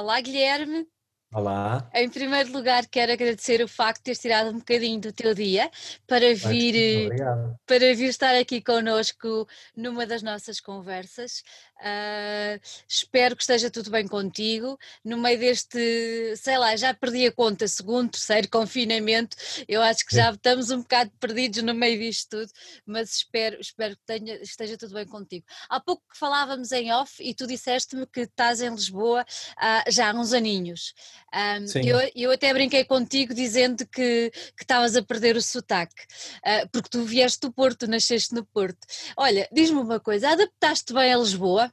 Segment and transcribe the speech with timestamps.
[0.00, 0.88] Olá, Guilherme.
[1.32, 1.88] Olá.
[1.94, 5.70] Em primeiro lugar, quero agradecer o facto de teres tirado um bocadinho do teu dia
[6.04, 6.74] para vir,
[7.08, 9.46] eh, para vir estar aqui connosco
[9.76, 11.44] numa das nossas conversas.
[11.80, 14.76] Uh, espero que esteja tudo bem contigo.
[15.04, 19.36] No meio deste, sei lá, já perdi a conta, segundo, terceiro confinamento,
[19.68, 22.52] eu acho que já estamos um bocado perdidos no meio disto tudo,
[22.84, 25.46] mas espero, espero que tenha, esteja tudo bem contigo.
[25.68, 30.14] Há pouco falávamos em off e tu disseste-me que estás em Lisboa uh, já há
[30.14, 30.92] uns aninhos.
[31.32, 36.02] Um, eu, eu até brinquei contigo dizendo que estavas a perder o sotaque,
[36.38, 38.78] uh, porque tu vieste do Porto, nasceste no Porto.
[39.16, 41.72] Olha, diz-me uma coisa, adaptaste bem a Lisboa?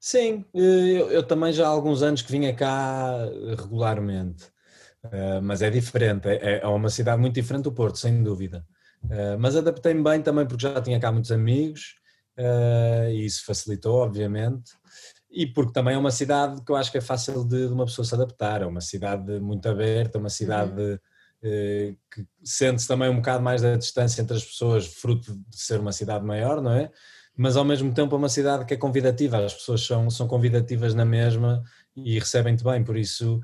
[0.00, 3.26] Sim, eh, eu, eu, também já há alguns anos que vinha cá
[3.58, 4.44] regularmente,
[5.04, 8.66] uh, mas é diferente, é, é, uma cidade muito diferente do Porto, sem dúvida.
[9.04, 11.96] Uh, mas adaptei-me bem também porque já tinha cá muitos amigos
[12.38, 14.72] uh, e isso facilitou, obviamente.
[15.30, 17.84] E porque também é uma cidade que eu acho que é fácil de, de uma
[17.84, 21.96] pessoa se adaptar, é uma cidade muito aberta, uma cidade uhum.
[22.12, 25.92] que sente-se também um bocado mais da distância entre as pessoas, fruto de ser uma
[25.92, 26.90] cidade maior, não é?
[27.40, 30.94] mas ao mesmo tempo é uma cidade que é convidativa, as pessoas são, são convidativas
[30.94, 31.62] na mesma
[31.96, 33.40] e recebem-te bem, por isso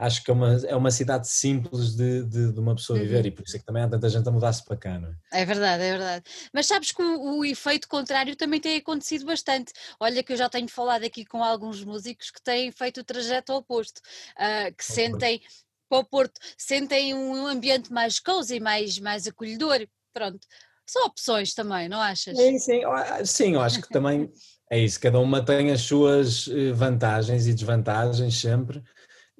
[0.00, 3.04] acho que é uma, é uma cidade simples de, de, de uma pessoa uhum.
[3.04, 5.10] viver e por isso é que também há tanta gente a mudar-se para cá, não
[5.10, 5.42] é?
[5.42, 6.24] É verdade, é verdade.
[6.54, 9.72] Mas sabes que o, o, efeito contrário também tem acontecido bastante.
[10.00, 13.52] Olha que eu já tenho falado aqui com alguns músicos que têm feito o trajeto
[13.52, 13.98] oposto,
[14.38, 15.42] uh, que sentem
[15.88, 20.46] para o Porto, sentem um ambiente mais cozy, mais, mais acolhedor, pronto
[20.90, 22.36] são opções também, não achas?
[22.36, 22.82] Sim, sim,
[23.24, 24.28] sim, eu acho que também
[24.68, 28.82] é isso, cada uma tem as suas eh, vantagens e desvantagens sempre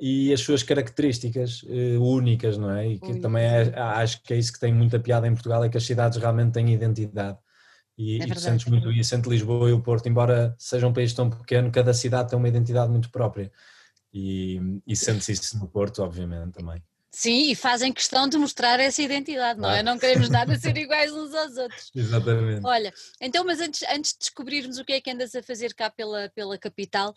[0.00, 2.88] e as suas características uh, únicas, não é?
[2.88, 5.68] E que também é, acho que é isso que tem muita piada em Portugal, é
[5.68, 7.38] que as cidades realmente têm identidade.
[7.98, 10.92] E, é e tu sentes muito isso entre Lisboa e o Porto, embora seja um
[10.92, 13.52] país tão pequeno, cada cidade tem uma identidade muito própria.
[14.12, 16.82] E, e sentes isso no Porto, obviamente, também.
[17.12, 19.82] Sim, e fazem questão de mostrar essa identidade, não é?
[19.82, 21.90] Não queremos nada ser iguais uns aos outros.
[21.92, 22.64] Exatamente.
[22.64, 25.90] Olha, então, mas antes, antes de descobrirmos o que é que andas a fazer cá
[25.90, 27.12] pela, pela capital,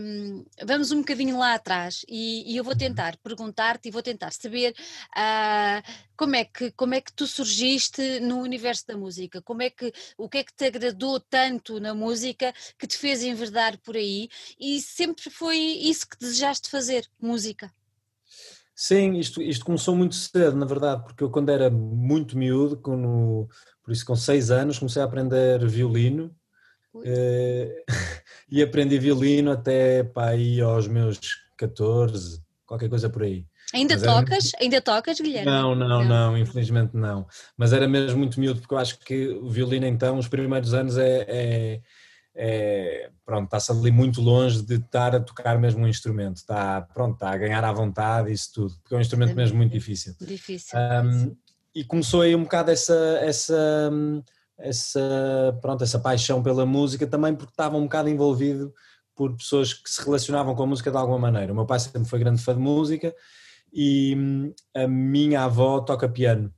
[0.00, 2.78] um, vamos um bocadinho lá atrás e, e eu vou uhum.
[2.78, 4.74] tentar perguntar-te e vou tentar saber
[5.14, 9.68] uh, como, é que, como é que tu surgiste no universo da música, como é
[9.68, 13.94] que, o que é que te agradou tanto na música que te fez enverdar por
[13.94, 17.70] aí e sempre foi isso que desejaste fazer, música.
[18.80, 23.48] Sim, isto, isto começou muito cedo, na verdade, porque eu quando era muito miúdo, quando,
[23.82, 26.32] por isso com seis anos, comecei a aprender violino
[27.04, 27.82] eh,
[28.48, 31.18] e aprendi violino até para aí aos meus
[31.56, 33.44] 14, qualquer coisa por aí.
[33.74, 34.54] Ainda Mas tocas?
[34.54, 34.62] Era...
[34.62, 35.50] Ainda tocas, Guilherme?
[35.50, 37.26] Não, não, não, não, infelizmente não.
[37.56, 40.96] Mas era mesmo muito miúdo, porque eu acho que o violino então, os primeiros anos
[40.96, 41.80] é, é
[42.40, 47.14] é, pronto, está-se ali muito longe de estar a tocar mesmo um instrumento, está, pronto,
[47.14, 50.14] está a ganhar à vontade isso tudo, porque é um instrumento mesmo muito difícil.
[50.20, 50.78] Difícil.
[50.78, 51.36] Um,
[51.74, 53.90] e começou aí um bocado essa, essa,
[54.56, 58.72] essa, pronto, essa paixão pela música também porque estava um bocado envolvido
[59.16, 61.52] por pessoas que se relacionavam com a música de alguma maneira.
[61.52, 63.12] O meu pai sempre foi grande fã de música
[63.72, 66.54] e hum, a minha avó toca piano,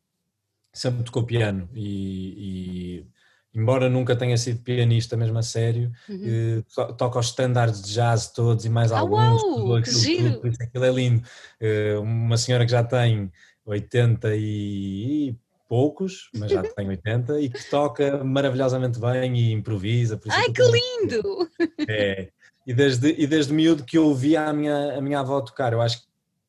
[0.75, 3.07] sempre tocou piano e, e
[3.55, 6.63] embora nunca tenha sido pianista mesmo a sério, uhum.
[6.79, 10.41] uh, toca os standards de jazz todos e mais ah, alguns, uau, tudo aquilo, tudo,
[10.41, 11.23] por isso aquilo é lindo.
[11.61, 13.31] Uh, uma senhora que já tem
[13.65, 15.37] 80 e
[15.69, 20.21] poucos, mas já tem 80, e que toca maravilhosamente bem e improvisa.
[20.29, 21.49] Ai, que lindo!
[21.89, 22.29] É,
[22.67, 25.81] e desde, e desde miúdo que eu ouvia a minha, a minha avó tocar, eu
[25.81, 26.03] acho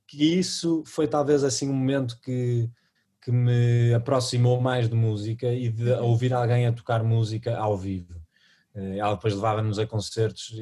[0.08, 2.70] que isso foi talvez assim um momento que
[3.22, 6.06] que me aproximou mais de música e de uhum.
[6.06, 8.20] ouvir alguém a tocar música ao vivo.
[8.74, 10.54] Eh, ela depois levava-nos a concertos,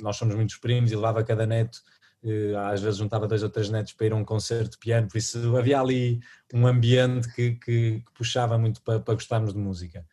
[0.00, 1.80] nós somos muitos primos e levava cada neto,
[2.22, 5.08] eh, às vezes juntava dois ou três netos para ir a um concerto de piano,
[5.08, 6.20] por isso havia ali
[6.52, 10.04] um ambiente que, que, que puxava muito para, para, gostarmos de música.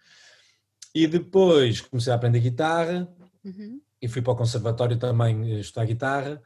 [0.96, 3.07] E depois comecei a aprender guitarra
[3.44, 3.81] uhum.
[4.01, 6.41] e fui para o conservatório também estudar guitarra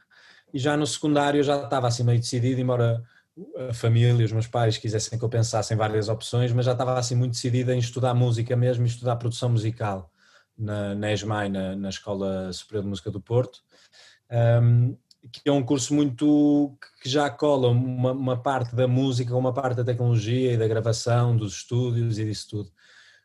[0.52, 3.02] e já no secundário já estava assim meio decidido, embora
[3.68, 6.98] a família, os meus pais quisessem que eu pensasse em várias opções, mas já estava
[6.98, 10.10] assim muito decidida em estudar música mesmo e estudar produção musical
[10.56, 13.60] na, na ESMAI, na, na Escola Superior de Música do Porto,
[14.62, 14.96] um,
[15.30, 19.76] que é um curso muito que já cola uma, uma, parte da música, uma parte
[19.76, 22.72] da tecnologia e da gravação, dos estúdios e disso tudo.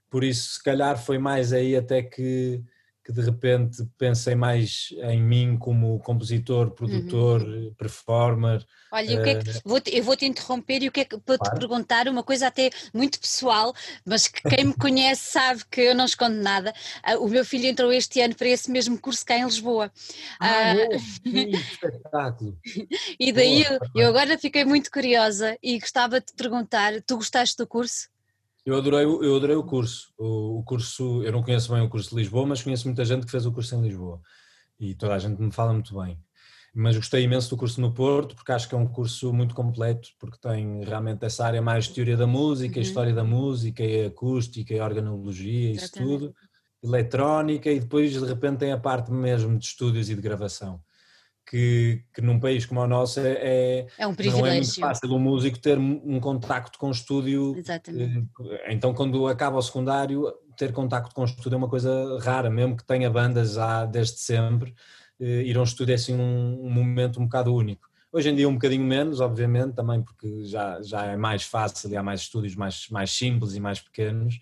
[0.10, 2.62] Por isso, se calhar foi mais aí até que,
[3.03, 7.74] que de repente pensei mais em mim como compositor, produtor, uhum.
[7.75, 8.63] performer.
[8.92, 9.24] Olha, uh...
[9.24, 11.59] que é que, eh, vou eu vou-te interromper e o que é que vou-te claro.
[11.59, 13.74] perguntar uma coisa até muito pessoal,
[14.06, 16.74] mas que quem me conhece sabe que eu não escondo nada.
[17.07, 19.92] Uh, o meu filho entrou este ano para esse mesmo curso cá em Lisboa.
[20.39, 21.21] Ah, uh...
[21.24, 22.57] que espetáculo!
[23.19, 27.57] e daí eu, eu agora fiquei muito curiosa e gostava de te perguntar: tu gostaste
[27.57, 28.12] do curso?
[28.66, 30.13] Eu adorei, eu adorei o curso.
[30.18, 33.25] O, o, curso, eu não conheço bem o curso de Lisboa, mas conheço muita gente
[33.25, 34.22] que fez o curso em Lisboa.
[34.80, 36.19] E toda a gente me fala muito bem.
[36.74, 40.10] Mas gostei imenso do curso no Porto, porque acho que é um curso muito completo,
[40.19, 42.81] porque tem realmente essa área mais de teoria da música, uhum.
[42.81, 46.34] história da música, e acústica, e organologia, isso tudo,
[46.81, 50.81] eletrónica, e depois de repente tem a parte mesmo de estúdios e de gravação
[51.51, 54.45] que, que num país como o nosso é, é, é um privilégio.
[54.45, 57.53] Não é muito fácil o músico ter um contacto com o estúdio.
[57.57, 58.25] Exatamente.
[58.51, 62.50] Eh, então, quando acaba o secundário, ter contacto com o estúdio é uma coisa rara,
[62.50, 64.74] mesmo que tenha bandas já desde sempre,
[65.19, 67.89] eh, ir a um estúdio é assim um, um momento um bocado único.
[68.13, 71.98] Hoje em dia um bocadinho menos, obviamente, também porque já, já é mais fácil e
[71.98, 74.39] há mais estúdios mais, mais simples e mais pequenos,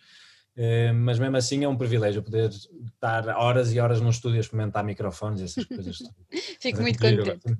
[0.95, 4.83] mas mesmo assim é um privilégio poder estar horas e horas num estúdio a experimentar
[4.83, 5.97] microfones e essas coisas.
[6.59, 7.57] fico muito contente.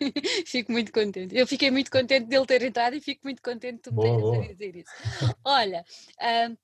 [0.46, 1.36] fico muito contente.
[1.36, 4.76] Eu fiquei muito contente dele ter entrado e fico muito contente de tu me dizer
[4.76, 4.90] isso.
[5.44, 5.84] Olha,
[6.20, 6.56] uh,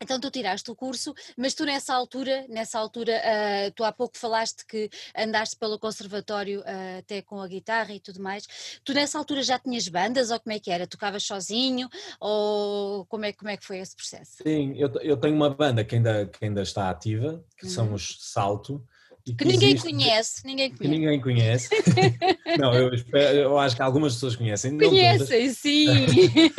[0.00, 4.18] então tu tiraste o curso, mas tu nessa altura, nessa altura, uh, tu há pouco
[4.18, 8.46] falaste que andaste pelo conservatório uh, até com a guitarra e tudo mais.
[8.84, 10.86] Tu nessa altura já tinhas bandas ou como é que era?
[10.86, 11.88] Tocavas sozinho
[12.20, 14.42] ou como é, como é que foi esse processo?
[14.42, 17.72] Sim, eu, eu tenho uma banda que ainda, que ainda está ativa, que uhum.
[17.72, 18.86] são os Salto,
[19.26, 20.82] que, que, ninguém existe, conhece, ninguém conhece.
[20.82, 21.68] Que ninguém conhece.
[22.60, 24.78] não, eu, espero, eu, acho que algumas pessoas conhecem.
[24.78, 25.86] Conhecem, sim.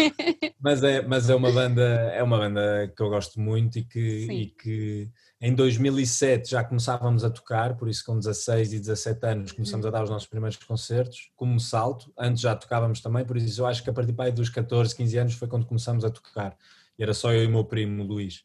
[0.59, 1.81] mas, é, mas é uma banda,
[2.13, 3.99] é uma banda que eu gosto muito e que,
[4.29, 5.09] e que
[5.39, 9.89] em 2007 já começávamos a tocar, por isso com 16 e 17 anos começamos a
[9.89, 13.81] dar os nossos primeiros concertos, como salto, antes já tocávamos também, por isso eu acho
[13.81, 16.57] que a partir dos 14, 15 anos foi quando começamos a tocar,
[16.99, 18.43] e era só eu e o meu primo Luís.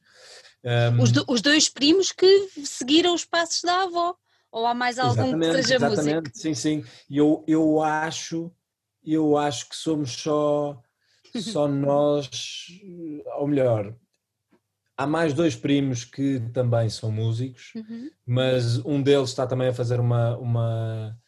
[0.65, 4.15] Um, os, do, os, dois primos que seguiram os passos da avó,
[4.51, 6.31] ou há mais algum que seja exatamente, músico?
[6.35, 6.85] Sim, sim.
[7.11, 8.53] Eu, eu acho,
[9.05, 10.81] eu acho que somos só,
[11.41, 12.29] só nós,
[13.39, 13.95] ou melhor,
[14.97, 18.11] há mais dois primos que também são músicos, uhum.
[18.25, 21.19] mas um deles está também a fazer uma, uma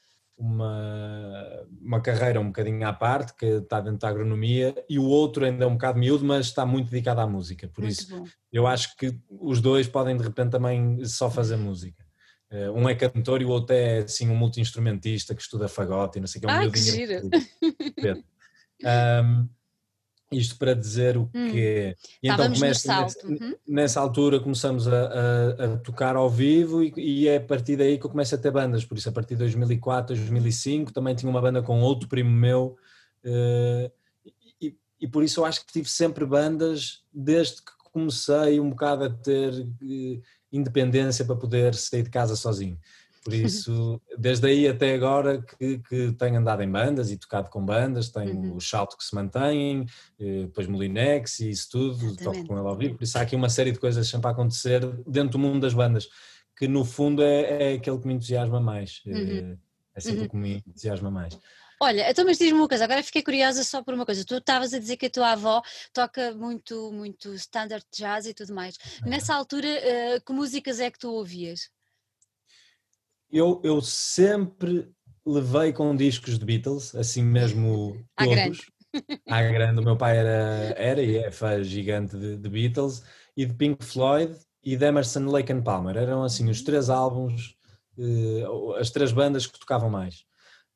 [0.44, 5.44] uma, uma carreira um bocadinho à parte, que está dentro da agronomia, e o outro
[5.44, 7.68] ainda é um bocado miúdo, mas está muito dedicado à música.
[7.68, 8.26] Por muito isso, bom.
[8.52, 12.04] eu acho que os dois podem de repente também só fazer música.
[12.50, 16.20] Eh, um é cantor e o outro é assim um multi-instrumentista que estuda fagote e
[16.20, 16.50] não sei o que.
[16.50, 17.30] É um ah, que giro!
[18.84, 19.48] um,
[20.36, 21.50] isto para dizer o hum.
[21.50, 21.96] que é.
[22.22, 23.54] E então começa, nessa, uhum.
[23.66, 27.98] nessa, altura começamos a, a, a tocar ao vivo e, e, é a partir daí
[27.98, 31.30] que eu começo a ter bandas, por isso a partir de 2004, 2005 também tinha
[31.30, 32.76] uma banda com outro primo meu
[33.24, 33.90] uh,
[34.60, 39.04] e, e, por isso eu acho que tive sempre bandas desde que comecei um bocado
[39.04, 40.22] a ter uh,
[40.52, 42.78] independência para poder sair de casa sozinho.
[43.24, 47.64] Por isso, desde aí até agora que, que tenho andado em bandas e tocado com
[47.64, 48.56] bandas, tenho uhum.
[48.56, 49.86] o Salto que se mantém,
[50.20, 52.22] eh, depois Molinex e isso tudo, Exatamente.
[52.22, 52.96] toco com ele ao vivo.
[52.96, 55.72] Por isso há aqui uma série de coisas sempre a acontecer dentro do mundo das
[55.72, 56.06] bandas,
[56.54, 59.00] que no fundo é, é aquele que me entusiasma mais.
[59.06, 59.58] Eh, uhum.
[59.94, 60.26] É sempre uhum.
[60.26, 61.38] o que me entusiasma mais.
[61.80, 64.24] Olha, então mas diz-me uma coisa, agora fiquei curiosa só por uma coisa.
[64.24, 65.62] Tu estavas a dizer que a tua avó
[65.92, 68.78] toca muito, muito standard jazz e tudo mais.
[69.04, 71.70] Nessa altura, uh, que músicas é que tu ouvias?
[73.34, 74.88] Eu, eu sempre
[75.26, 78.60] levei com discos de Beatles, assim mesmo à grande.
[79.28, 79.80] À grande.
[79.80, 83.02] O meu pai era, era e é fã gigante de, de, Beatles
[83.36, 84.32] e de Pink Floyd
[84.62, 85.96] e de Emerson, Lake and Palmer.
[85.96, 87.56] Eram assim os três álbuns,
[87.98, 90.24] uh, as três bandas que tocavam mais.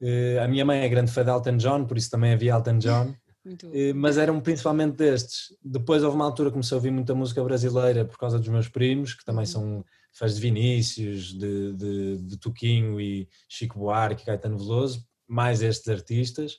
[0.00, 2.78] Uh, a minha mãe é grande fã de Elton John, por isso também havia Elton
[2.78, 3.14] John.
[3.48, 5.56] Uh, mas eram principalmente destes.
[5.64, 8.68] Depois houve uma altura que comecei a ouvir muita música brasileira por causa dos meus
[8.68, 9.46] primos, que também uhum.
[9.46, 9.84] são
[10.18, 16.58] faz de Vinícius, de, de, de Tuquinho e Chico Buarque, Caetano Veloso, mais estes artistas,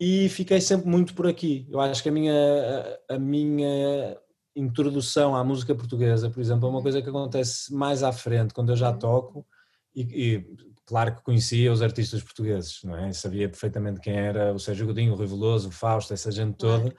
[0.00, 1.66] e fiquei sempre muito por aqui.
[1.70, 4.18] Eu acho que a minha, a, a minha
[4.54, 8.70] introdução à música portuguesa, por exemplo, é uma coisa que acontece mais à frente, quando
[8.70, 8.98] eu já uhum.
[8.98, 9.46] toco,
[9.94, 10.46] e, e
[10.84, 13.12] claro que conhecia os artistas portugueses, não é?
[13.12, 16.94] Sabia perfeitamente quem era o Sérgio Godinho, o Rui Veloso, o Fausto, essa gente toda,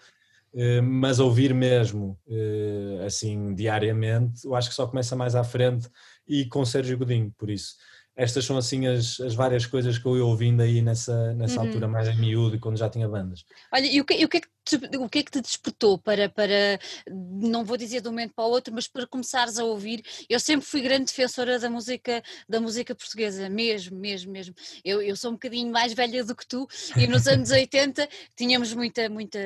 [0.81, 5.87] mas ouvir mesmo eh, assim diariamente, eu acho que só começa mais à frente
[6.27, 7.75] e com Sérgio Godinho, por isso.
[8.15, 11.67] estas são assim as, as, várias coisas que eu ia ouvindo aí nessa, nessa uhum.
[11.67, 13.45] altura mais em miúdo, quando já tinha bandas.
[13.71, 15.41] Olha, e o que, e o que é que te, o que é que te
[15.41, 19.57] despertou para, para, não vou dizer de um momento para o outro, mas para começares
[19.59, 20.03] a ouvir?
[20.27, 24.55] Eu sempre fui grande defensora da música, da música portuguesa, mesmo, mesmo, mesmo.
[24.83, 28.73] Eu, eu sou um bocadinho mais velha do que tu e nos anos 80 tínhamos
[28.73, 29.39] muita, muita,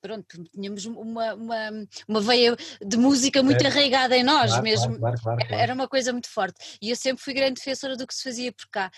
[0.00, 1.70] pronto, tínhamos uma, uma,
[2.08, 3.66] uma veia de música muito é.
[3.66, 4.98] arraigada em nós claro, mesmo.
[4.98, 6.78] Claro, claro, Era uma coisa muito forte.
[6.80, 8.90] E eu sempre fui grande defensora do que se fazia por cá.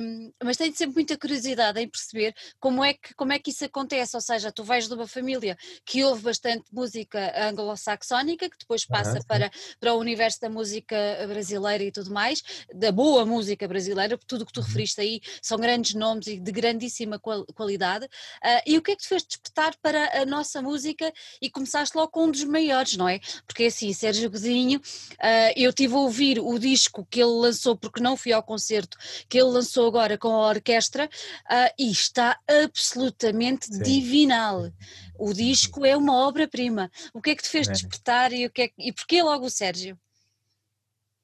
[0.00, 3.64] Um, mas tenho sempre muita curiosidade em perceber como é, que, como é que isso
[3.64, 4.16] acontece.
[4.16, 9.18] Ou seja, tu vais de uma família que ouve bastante música anglo-saxónica, que depois passa
[9.18, 10.96] uhum, para, para o universo da música
[11.28, 12.42] brasileira e tudo mais,
[12.74, 14.66] da boa música brasileira, porque tudo o que tu uhum.
[14.66, 18.06] referiste aí são grandes nomes e de grandíssima qualidade.
[18.06, 21.96] Uh, e o que é que te fez despertar para a nossa música e começaste
[21.96, 23.20] logo com um dos maiores, não é?
[23.46, 28.02] Porque assim, Sérgio Godinho, uh, eu tive a ouvir o disco que ele lançou, porque
[28.02, 28.96] não fui ao concerto,
[29.28, 33.82] que ele lançou agora com a orquestra, uh, e está absolutamente Sim.
[33.82, 34.70] divinal.
[35.18, 36.90] O disco é uma obra-prima.
[37.12, 37.72] O que é que te fez é.
[37.72, 39.98] despertar e, o que é, e porquê logo o Sérgio?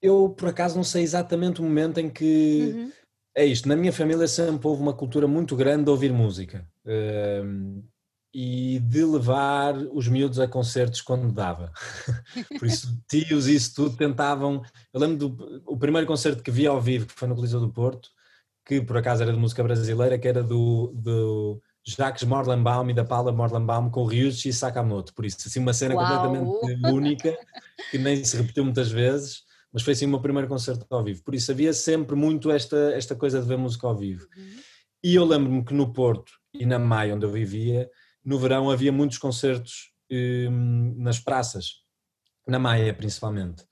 [0.03, 2.73] Eu, por acaso, não sei exatamente o momento em que.
[2.75, 2.93] Uhum.
[3.35, 6.67] É isto, na minha família sempre houve uma cultura muito grande de ouvir música.
[6.87, 7.85] Uh,
[8.35, 11.73] e de levar os miúdos a concertos quando dava.
[12.59, 14.63] Por isso, tios e isso tudo tentavam.
[14.93, 17.73] Eu lembro do o primeiro concerto que vi ao vivo, que foi no Coliseu do
[17.73, 18.11] Porto,
[18.67, 23.05] que por acaso era de música brasileira, que era do, do Jacques Morlenbaum e da
[23.05, 25.15] Paula Morlenbaum com Ryuichi Sakamoto.
[25.15, 26.05] Por isso, assim, uma cena Uau.
[26.05, 27.39] completamente única,
[27.91, 29.43] que nem se repetiu muitas vezes,
[29.73, 31.23] mas foi assim o meu primeiro concerto ao vivo.
[31.23, 34.27] Por isso, havia sempre muito esta, esta coisa de ver música ao vivo.
[34.37, 34.57] Uhum.
[35.05, 37.89] E eu lembro-me que no Porto e na Maia, onde eu vivia,
[38.27, 41.77] no verão havia muitos concertos hum, nas praças,
[42.47, 43.65] na Maia principalmente,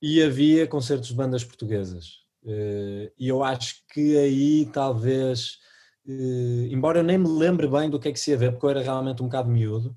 [0.00, 2.20] e havia concertos de bandas portuguesas.
[2.42, 5.58] Uh, e eu acho que aí talvez,
[6.06, 8.64] uh, embora eu nem me lembre bem do que é que se ia ver, porque
[8.64, 9.94] eu era realmente um bocado miúdo,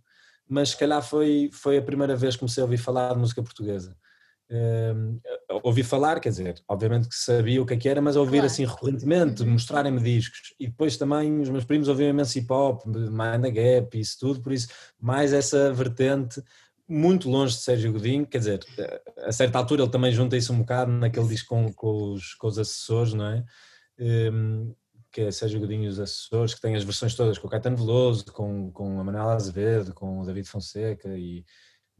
[0.50, 3.42] mas se calhar foi, foi a primeira vez que comecei a ouvir falar de música
[3.42, 3.98] portuguesa.
[4.52, 5.20] Uh,
[5.64, 8.46] ouvi falar, quer dizer, obviamente que sabia o que, é que era, mas ouvir claro.
[8.46, 9.52] assim recorrentemente, uhum.
[9.52, 10.54] mostrarem-me discos.
[10.60, 14.42] E depois também os meus primos ouviam imenso hip hop, Mind the Gap, isso tudo,
[14.42, 14.68] por isso,
[15.00, 16.42] mais essa vertente,
[16.88, 18.66] muito longe de Sérgio Godinho, quer dizer,
[19.20, 22.48] a certa altura ele também junta isso um bocado naquele disco com, com, os, com
[22.48, 23.44] os assessores, não é?
[24.00, 24.76] Um,
[25.12, 27.78] que é Sérgio Godinho e os assessores, que tem as versões todas com o Caetano
[27.78, 31.46] Veloso, com, com a Manuela Azevedo, com o David Fonseca e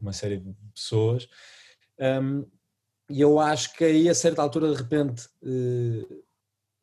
[0.00, 1.28] uma série de pessoas.
[1.98, 2.44] Um,
[3.08, 6.24] e eu acho que aí a certa altura de repente uh,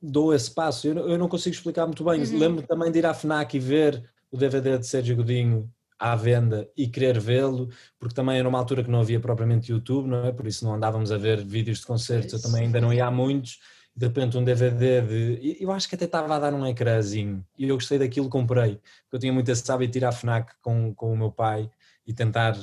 [0.02, 0.88] dou esse passo.
[0.88, 2.22] Eu, eu, não consigo explicar muito bem.
[2.22, 2.38] Uhum.
[2.38, 6.68] Lembro também de ir à FNAC e ver o DVD de Sérgio Godinho à venda
[6.76, 10.32] e querer vê-lo, porque também era uma altura que não havia propriamente YouTube, não é?
[10.32, 13.12] Por isso não andávamos a ver vídeos de concertos, eu também ainda não ia a
[13.12, 13.60] muitos.
[13.96, 15.58] De repente um DVD de.
[15.60, 18.80] Eu acho que até estava a dar um ecrãzinho e eu gostei daquilo, comprei.
[19.04, 21.70] Porque eu tinha muito esse hábito de ir à FNAC com, com o meu pai
[22.08, 22.58] e tentar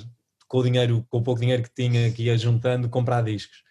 [0.49, 3.63] com o dinheiro, com o pouco dinheiro que tinha, que ia juntando, comprar discos.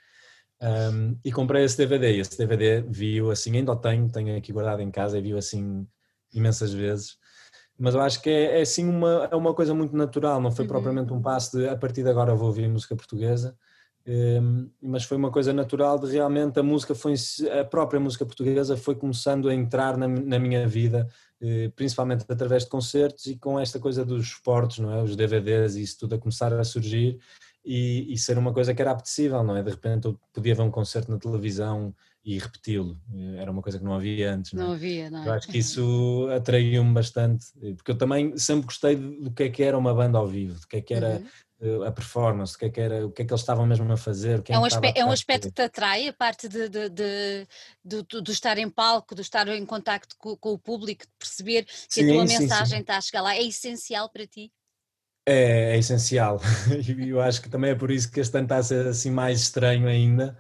[0.62, 2.18] Um, e comprei esse DVD.
[2.18, 5.88] Esse DVD viu assim, ainda o tenho, tenho aqui guardado em casa e viu assim
[6.34, 7.18] imensas vezes.
[7.78, 10.66] Mas eu acho que é, é assim uma, é uma coisa muito natural, não foi
[10.66, 10.70] uhum.
[10.70, 13.56] propriamente um passo de a partir de agora vou ouvir música portuguesa,
[14.08, 17.14] um, mas foi uma coisa natural de realmente a música foi,
[17.60, 21.08] a própria música portuguesa foi começando a entrar na, na minha vida
[21.76, 25.02] principalmente através de concertos e com esta coisa dos esportes, não é?
[25.04, 27.20] Os DVDs e isso tudo a começar a surgir
[27.64, 29.62] e, e, ser uma coisa que era apetecível, não é?
[29.62, 33.78] De repente eu podia ver um concerto na televisão e repeti-lo, eh, era uma coisa
[33.78, 34.54] que não havia antes.
[34.54, 34.66] Não, é?
[34.68, 35.28] não havia, não é?
[35.28, 39.64] Eu acho que isso atraiu-me bastante, porque eu também sempre gostei do que é que
[39.64, 41.26] era uma banda ao vivo, do que é que era uhum
[41.86, 43.98] a performance, o que é que, era, o que, é que eles estavam mesmo a
[43.98, 44.44] fazer.
[44.48, 47.48] É, é, um aspecto, é um aspecto que te atrai, a parte de, de, de,
[47.84, 51.66] de, de estar em palco, de estar em contacto com, com o público, de perceber
[51.66, 52.82] que sim, a tua sim, mensagem sim.
[52.82, 54.52] está a chegar lá, é essencial para ti?
[55.26, 56.40] É, é essencial.
[56.88, 59.10] E eu acho que também é por isso que este ano está a ser assim
[59.10, 60.38] mais estranho ainda,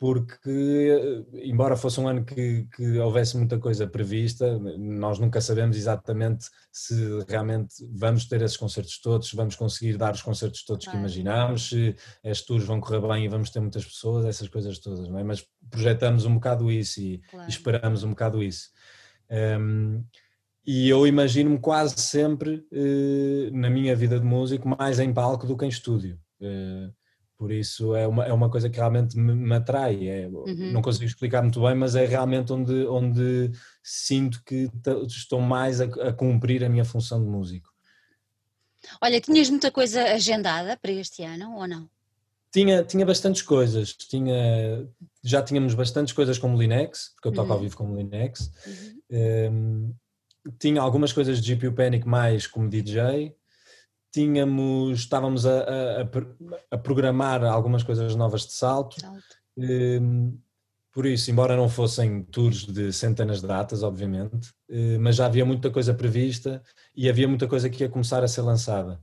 [0.00, 6.46] porque, embora fosse um ano que, que, houvesse muita coisa prevista, nós nunca sabemos exatamente
[6.72, 6.94] se
[7.28, 11.68] realmente vamos ter esses concertos todos, se vamos conseguir dar os concertos todos que imaginamos,
[11.68, 15.18] se as tours vão correr bem e vamos ter muitas pessoas, essas coisas todas, não
[15.18, 15.22] é?
[15.22, 17.46] Mas projetamos um bocado isso e, claro.
[17.46, 18.70] e esperamos um bocado isso.
[19.30, 20.02] Um,
[20.66, 25.58] e eu imagino-me quase sempre, uh, na minha vida de músico, mais em palco do
[25.58, 26.18] que em estúdio.
[26.40, 26.90] Uh,
[27.40, 30.06] por isso é uma, é uma coisa que realmente me, me atrai.
[30.06, 30.72] É, uhum.
[30.72, 33.50] Não consigo explicar muito bem, mas é realmente onde, onde
[33.82, 34.70] sinto que
[35.06, 37.72] estou mais a, a cumprir a minha função de músico.
[39.00, 41.88] Olha, tinhas muita coisa agendada para este ano ou não?
[42.52, 43.94] tinha, tinha bastantes coisas.
[43.94, 44.86] Tinha,
[45.24, 47.54] já tínhamos bastantes coisas como Linux, porque eu toco uhum.
[47.54, 48.52] ao vivo como Linux.
[48.66, 49.00] Uhum.
[49.10, 49.94] Um,
[50.58, 53.34] tinha algumas coisas de GPU Panic mais como DJ.
[54.12, 56.08] Tínhamos, estávamos a, a,
[56.72, 59.00] a programar algumas coisas novas de salto.
[59.00, 59.22] salto.
[59.56, 60.38] Um,
[60.92, 65.44] por isso, embora não fossem tours de centenas de datas, obviamente, uh, mas já havia
[65.44, 66.62] muita coisa prevista
[66.96, 69.00] e havia muita coisa que ia começar a ser lançada.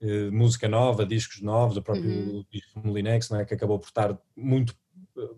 [0.00, 2.44] Uh, música nova, discos novos, o próprio uhum.
[2.50, 4.74] disco Molinex, não é, que acabou por estar muito
[5.16, 5.30] eh,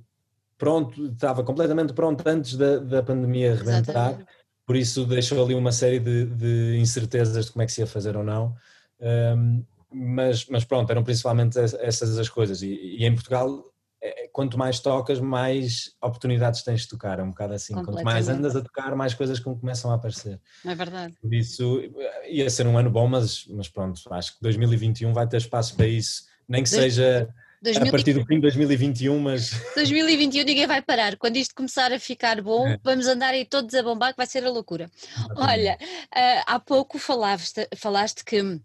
[0.57, 4.13] pronto, estava completamente pronto antes da, da pandemia rebentar.
[4.13, 7.81] Exatamente por isso deixou ali uma série de, de, incertezas de como é que se
[7.81, 8.55] ia fazer ou não.
[9.01, 12.63] Um, mas, mas pronto, eram principalmente essas as coisas.
[12.63, 13.65] E, e, em Portugal,
[14.03, 17.19] é, quanto mais tocas, mais oportunidades tens de tocar.
[17.19, 17.75] É um bocado assim.
[17.75, 20.41] Quanto mais andas a tocar, mais coisas começam a aparecer.
[20.65, 21.15] É verdade.
[21.21, 21.83] Por isso,
[22.29, 25.87] ia ser um ano bom, mas, mas pronto, acho que 2021 vai ter espaço para
[25.87, 26.25] isso.
[26.49, 27.29] Nem que seja
[27.63, 27.89] 2020...
[27.89, 29.51] a partir do fim de 2021, mas.
[29.77, 31.17] 2021 ninguém vai parar.
[31.17, 32.79] Quando isto começar a ficar bom, é.
[32.83, 34.91] vamos andar aí todos a bombar, que vai ser a loucura.
[35.37, 38.61] Olha, uh, há pouco falaste, falaste que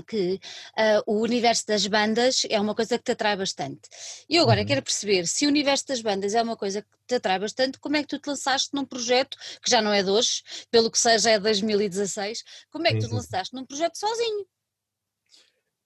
[0.00, 0.40] que
[0.78, 3.80] uh, o universo das bandas é uma coisa que te atrai bastante.
[4.28, 4.66] E eu agora uhum.
[4.66, 7.96] quero perceber, se o universo das bandas é uma coisa que te atrai bastante, como
[7.96, 10.98] é que tu te lançaste num projeto, que já não é de hoje, pelo que
[10.98, 14.46] seja é 2016, como é que tu te lançaste num projeto sozinho?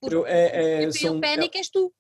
[0.01, 1.93] Porque eu, é, é, o são, Panic é, és tu.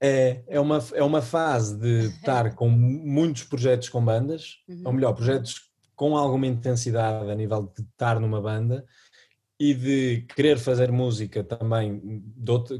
[0.00, 4.82] É, é, uma, é uma fase de estar com muitos projetos com bandas, uhum.
[4.84, 8.84] ou melhor, projetos com alguma intensidade a nível de estar numa banda
[9.62, 12.20] e de querer fazer música também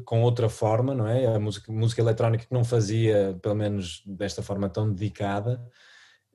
[0.05, 1.27] com outra forma, não é?
[1.27, 5.65] A música, música eletrónica que não fazia, pelo menos desta forma tão dedicada,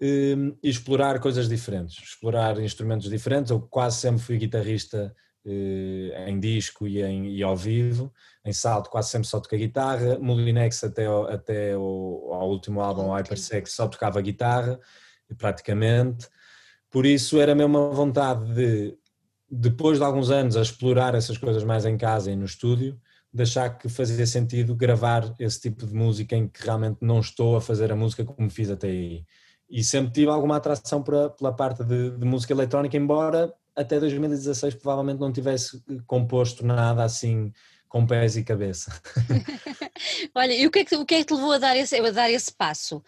[0.01, 3.51] hum, e explorar coisas diferentes, explorar instrumentos diferentes.
[3.51, 5.13] Eu quase sempre fui guitarrista
[5.45, 8.13] eh, em disco e, em, e ao vivo.
[8.45, 10.17] Em salto quase sempre só toquei guitarra.
[10.17, 14.79] Molinex até, até o, ao último álbum, Hypersex, só tocava guitarra,
[15.37, 16.29] praticamente.
[16.89, 18.97] Por isso era mesmo uma vontade de,
[19.49, 22.99] depois de alguns anos a explorar essas coisas mais em casa e no estúdio,
[23.33, 27.55] de achar que fazia sentido gravar esse tipo de música em que realmente não estou
[27.55, 29.25] a fazer a música como fiz até aí.
[29.69, 34.75] E sempre tive alguma atração pela, pela parte de, de música eletrónica, embora até 2016
[34.75, 37.51] provavelmente não tivesse composto nada assim
[37.87, 38.91] com pés e cabeça.
[40.33, 41.95] Olha, e o que, é que, o que é que te levou a dar esse,
[41.95, 43.03] a dar esse passo?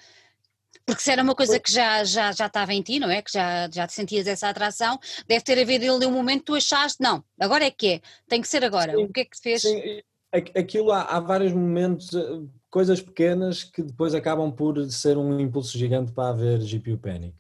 [0.86, 3.22] Porque se era uma coisa que já, já, já estava em ti, não é?
[3.22, 6.56] Que já, já te sentias essa atração, deve ter havido ali um momento que tu
[6.56, 8.94] achaste, não, agora é que é, tem que ser agora.
[8.96, 9.62] Sim, o que é que te fez?
[9.62, 15.40] Sim, aquilo há, há vários momentos, eh, coisas pequenas que depois acabam por ser um
[15.40, 17.36] impulso gigante para haver GPU Panic.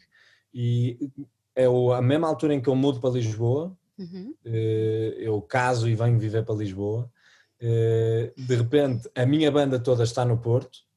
[0.53, 1.10] E
[1.56, 4.34] é a mesma altura em que eu mudo para Lisboa, uhum.
[4.45, 7.12] Eh, eu caso e venho viver para Lisboa,
[7.60, 10.88] eh, de repente a minha banda toda está no Porto,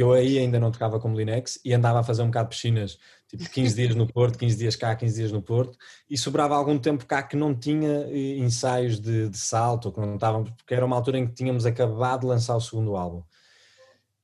[0.00, 2.98] eu aí ainda não tocava como Linux e andava a fazer um bocado de piscinas,
[3.26, 5.76] tipo 15 dias no Porto, 15 dias cá, 15 dias no Porto,
[6.08, 10.14] e sobrava algum tempo cá que não tinha eh, ensaios de, de salto, que não
[10.14, 13.22] estavam, porque era uma altura em que tínhamos acabado de lançar o segundo álbum.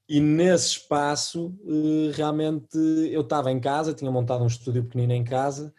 [0.09, 1.53] E nesse espaço,
[2.15, 2.77] realmente,
[3.11, 5.75] eu estava em casa, tinha montado um estúdio pequenino em casa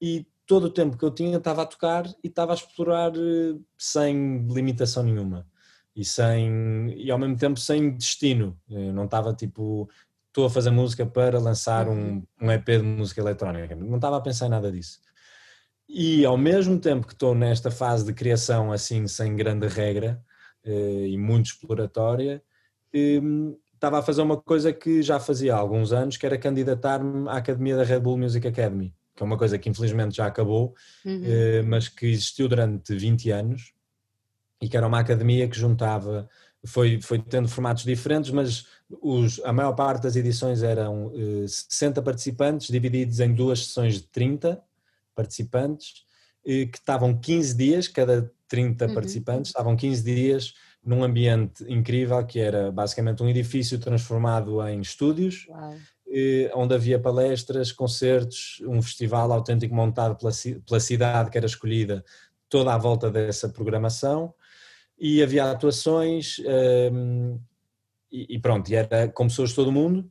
[0.00, 3.58] e todo o tempo que eu tinha estava a tocar e estava a explorar eh,
[3.78, 5.46] sem limitação nenhuma
[6.00, 9.88] e sem e ao mesmo tempo sem destino eu não estava tipo
[10.28, 12.22] estou a fazer música para lançar um, uhum.
[12.40, 14.98] um EP de música eletrónica não estava a pensar em nada disso
[15.86, 20.22] e ao mesmo tempo que estou nesta fase de criação assim sem grande regra
[20.64, 22.42] eh, e muito exploratória
[22.94, 27.28] ehm, estava a fazer uma coisa que já fazia há alguns anos que era candidatar-me
[27.28, 30.74] à Academia da Red Bull Music Academy que é uma coisa que infelizmente já acabou,
[31.04, 31.22] uhum.
[31.24, 33.74] Eh, mas que existiu durante 20 anos
[34.60, 36.28] e que era uma academia que juntava,
[36.64, 38.66] foi, foi tendo formatos diferentes, mas
[39.00, 44.02] os, a maior parte das edições eram eh, 60 participantes, divididos em duas sessões de
[44.02, 44.62] 30
[45.14, 46.04] participantes,
[46.42, 48.94] que estavam 15 dias, cada 30 uhum.
[48.94, 55.46] participantes, estavam 15 dias num ambiente incrível que era basicamente um edifício transformado em estúdios.
[55.48, 55.74] Uau
[56.54, 60.32] onde havia palestras, concertos, um festival autêntico montado pela,
[60.66, 62.04] pela cidade que era escolhida
[62.48, 64.34] toda à volta dessa programação
[65.00, 66.36] e havia atuações
[66.92, 67.40] um,
[68.12, 70.10] e, e, pronto, e era com pessoas de todo o mundo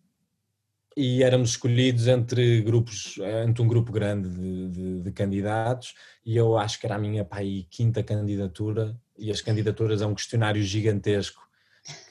[0.98, 5.94] e éramos escolhidos entre grupos, entre um grupo grande de, de, de candidatos
[6.26, 10.16] e eu acho que era a minha pai, quinta candidatura e as candidaturas a um
[10.16, 11.48] questionário gigantesco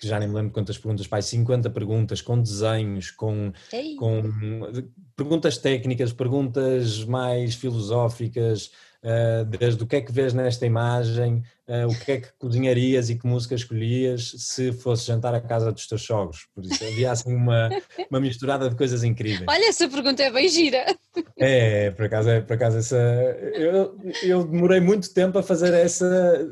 [0.01, 3.53] que já nem me lembro quantas perguntas, pai, 50 perguntas com desenhos, com,
[3.97, 4.23] com
[5.17, 8.71] perguntas técnicas, perguntas mais filosóficas,
[9.59, 13.17] desde o que é que vês nesta imagem, uh, o que é que cozinharias e
[13.17, 16.47] que música escolhias se fosse jantar à casa dos teus sogros.
[16.55, 17.71] Por isso havia assim uma,
[18.11, 19.47] uma misturada de coisas incríveis.
[19.49, 20.85] Olha, essa pergunta é bem gira.
[21.37, 22.97] É, por acaso, é, por acaso essa.
[23.55, 26.47] Eu, eu demorei muito tempo a fazer essa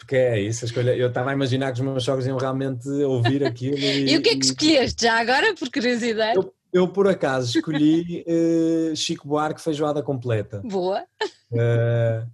[0.00, 0.96] porque é isso, a escolha.
[0.96, 3.76] Eu estava a imaginar que os meus jogos iam realmente ouvir aquilo.
[3.76, 6.36] E, e o que é que escolheste já agora, por curiosidade?
[6.36, 10.62] Eu, eu por acaso escolhi uh, Chico Buarque feijoada completa.
[10.64, 11.04] Boa.
[11.50, 12.26] Uh,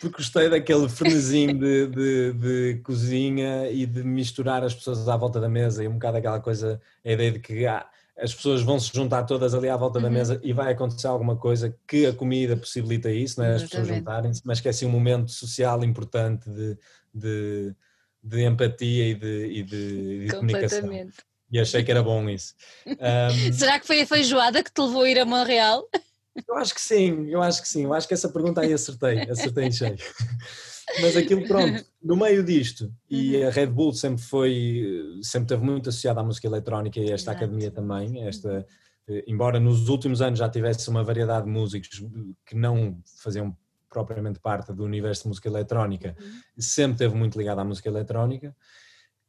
[0.00, 5.40] porque gostei daquele frenesim de, de, de, cozinha e de misturar as pessoas à volta
[5.40, 8.78] da mesa e um bocado aquela coisa, a ideia de que ah, as pessoas vão
[8.78, 10.04] se juntar todas ali à volta uhum.
[10.04, 13.54] da mesa e vai acontecer alguma coisa que a comida possibilita isso, não é?
[13.54, 16.78] as pessoas juntarem-se, mas que é assim um momento social importante de,
[17.14, 17.74] de,
[18.22, 20.90] de empatia e de, e de, de comunicação.
[21.50, 22.54] E achei que era bom isso.
[22.88, 25.88] Um, Será que foi a feijoada que te levou a ir a Montreal?
[26.46, 27.84] Eu acho que sim, eu acho que sim.
[27.84, 29.96] Eu acho que essa pergunta aí acertei, acertei em cheio.
[31.00, 33.48] Mas aquilo, pronto, no meio disto, e uhum.
[33.48, 37.44] a Red Bull sempre foi, sempre teve muito associada à música eletrónica e esta Exato.
[37.44, 38.66] academia também, esta,
[39.06, 42.02] eh, embora nos últimos anos já tivesse uma variedade de músicos
[42.46, 43.54] que não faziam
[43.90, 46.40] propriamente parte do universo de música eletrónica, uhum.
[46.58, 48.56] sempre teve muito ligado à música eletrónica.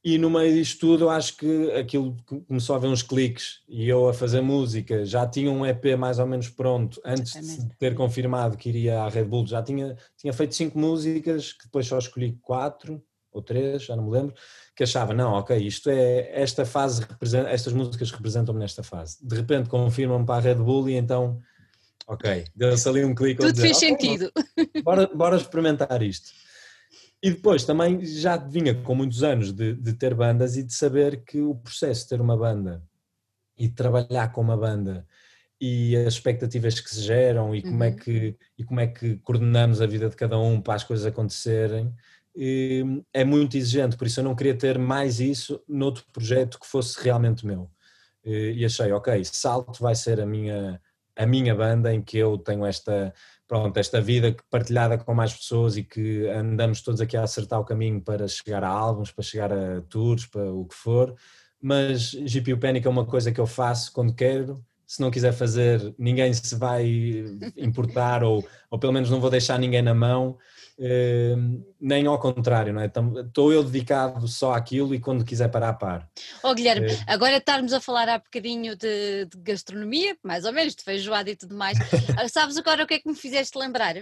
[0.03, 2.15] E no meio disto tudo, eu acho que aquilo
[2.47, 6.19] começou a haver uns cliques e eu a fazer música, já tinha um EP mais
[6.19, 10.31] ou menos pronto, antes de ter confirmado que iria à Red Bull, já tinha, tinha
[10.31, 14.33] feito cinco músicas, que depois só escolhi quatro ou três, já não me lembro,
[14.73, 17.05] que achava, não, ok, isto é, esta fase,
[17.49, 19.17] estas músicas representam-me nesta fase.
[19.21, 21.41] De repente confirmam-me para a Red Bull e então,
[22.07, 23.41] ok, deu-se ali um clique.
[23.41, 24.31] Tudo dizer, fez okay, sentido.
[24.81, 26.31] Bora, bora experimentar isto.
[27.21, 31.23] E depois também já vinha com muitos anos de, de, ter bandas e de saber
[31.25, 32.81] que o processo de ter uma banda
[33.57, 35.05] e de trabalhar com uma banda
[35.59, 37.93] e as expectativas que se geram e como, é uhum.
[37.93, 41.05] é, que, e como é que coordenamos a vida de cada um para as coisas
[41.05, 41.93] acontecerem
[43.13, 47.03] é muito exigente, por isso eu não queria ter mais isso noutro projeto que fosse
[47.03, 47.69] realmente meu.
[48.23, 50.79] E achei, ok, Salto vai ser a minha,
[51.19, 53.13] a minha banda em que eu tenho esta
[53.45, 57.65] pronto, esta vida partilhada com mais pessoas e que andamos todos aqui a acertar o
[57.65, 61.13] caminho para chegar a álbuns, para chegar a tours, para o que for,
[61.61, 65.93] mas GPU Panic é uma coisa que eu faço quando quero, se não quiser fazer,
[65.99, 66.87] ninguém se vai
[67.57, 70.37] importar ou, ou pelo menos não vou deixar ninguém na mão,
[70.81, 71.35] eh,
[71.79, 72.85] nem ao contrário, não é?
[72.85, 76.09] Estou eu dedicado só àquilo e quando quiser parar, par.
[76.41, 77.03] Oh Guilherme, é...
[77.05, 81.35] agora estarmos a falar há bocadinho de, de, gastronomia, mais ou menos, de feijoada e
[81.35, 81.77] tudo mais,
[82.17, 83.95] ah, sabes agora o que é que me fizeste lembrar?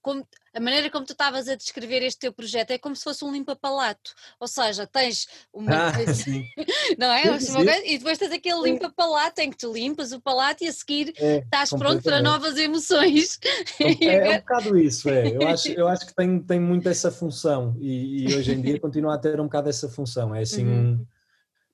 [0.00, 3.24] Como, a maneira como tu estavas a descrever este teu projeto é como se fosse
[3.24, 6.24] um limpa-palato, ou seja, tens uma ah, coisa,
[6.98, 7.38] não é?
[7.38, 7.82] Sim, sim.
[7.86, 11.38] e depois tens aquele limpa-palato em que tu limpas o palato e a seguir é,
[11.38, 13.38] estás pronto para novas emoções.
[13.80, 15.28] É, é um bocado isso, é.
[15.28, 18.78] Eu acho, eu acho que tem, tem muito essa função e, e, hoje em dia
[18.78, 20.34] continua a ter um bocado essa função.
[20.34, 20.92] É assim, uhum.
[20.92, 21.06] um,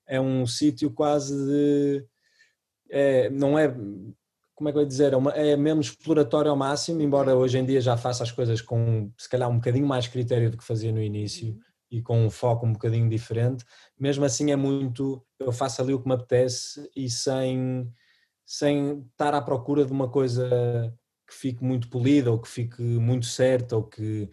[0.05, 2.05] é um sítio quase de.
[2.89, 3.73] É, não é.
[4.57, 5.13] Como é que eu ia dizer?
[5.13, 8.59] É, uma, é mesmo exploratório ao máximo, embora hoje em dia já faça as coisas
[8.59, 11.59] com se calhar um bocadinho mais critério do que fazia no início uhum.
[11.91, 13.63] e com um foco um bocadinho diferente.
[13.99, 15.23] Mesmo assim, é muito.
[15.39, 17.87] Eu faço ali o que me apetece e sem,
[18.43, 20.91] sem estar à procura de uma coisa
[21.27, 24.27] que fique muito polida ou que fique muito certa ou que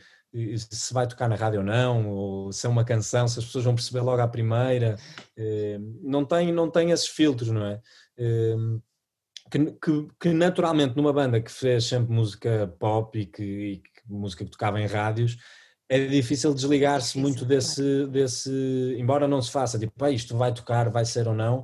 [0.56, 3.64] se vai tocar na rádio ou não, ou se é uma canção, se as pessoas
[3.64, 4.96] vão perceber logo à primeira.
[5.36, 7.80] Eh, não tem, não tem esses filtros, não é?
[9.54, 14.02] Que, que, que naturalmente numa banda que fez sempre música pop e que, e que
[14.08, 15.36] música que tocava em rádios,
[15.88, 18.50] é difícil desligar-se muito desse, desse,
[18.98, 21.62] embora não se faça, tipo, isto vai tocar, vai ser ou não,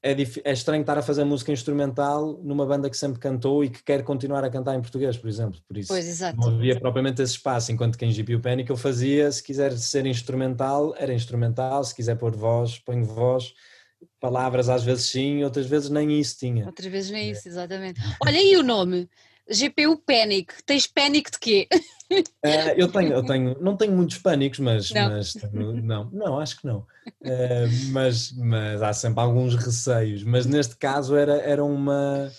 [0.00, 3.82] é, é, estranho estar a fazer música instrumental numa banda que sempre cantou e que
[3.82, 5.58] quer continuar a cantar em português, por exemplo.
[5.66, 9.32] Por isso pois, não havia propriamente esse espaço, enquanto que em GPU Panic eu fazia,
[9.32, 13.52] se quiser ser instrumental, era instrumental, se quiser pôr voz, ponho voz,
[14.20, 16.66] palavras às vezes sim, outras vezes nem isso tinha.
[16.66, 18.00] Outras vezes nem isso, exatamente.
[18.20, 19.08] Olha aí o nome,
[19.48, 21.68] GPU Panic, tens pânico de quê?
[22.10, 26.38] Uh, eu tenho, eu tenho, não tenho muitos pânicos, mas não, mas tenho, não, não,
[26.38, 26.78] acho que não.
[27.22, 30.22] Uh, mas, mas há sempre alguns receios.
[30.22, 32.30] Mas neste caso era, era uma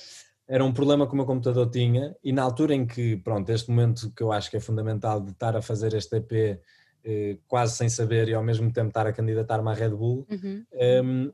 [0.48, 3.70] era um problema que o meu computador tinha e na altura em que, pronto, este
[3.70, 6.62] momento que eu acho que é fundamental de estar a fazer este EP
[7.04, 10.64] eh, quase sem saber e ao mesmo tempo estar a candidatar-me à Red Bull, uhum.
[10.74, 11.32] um, ehm,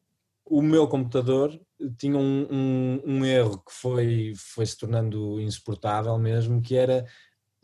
[0.53, 1.59] o meu computador
[1.97, 7.07] tinha um, um, um, erro que foi, foi se tornando insuportável mesmo, que era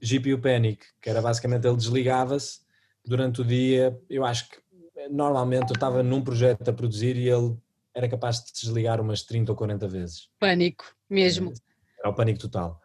[0.02, 2.62] GPU Panic, que era basicamente ele desligava-se
[3.06, 4.58] durante o dia, eu acho que
[5.12, 7.56] normalmente eu estava num projeto a produzir e ele
[7.94, 10.28] era capaz de desligar umas 30 ou 40 vezes.
[10.40, 11.54] Pânico, mesmo.
[12.00, 12.82] Era o pânico total.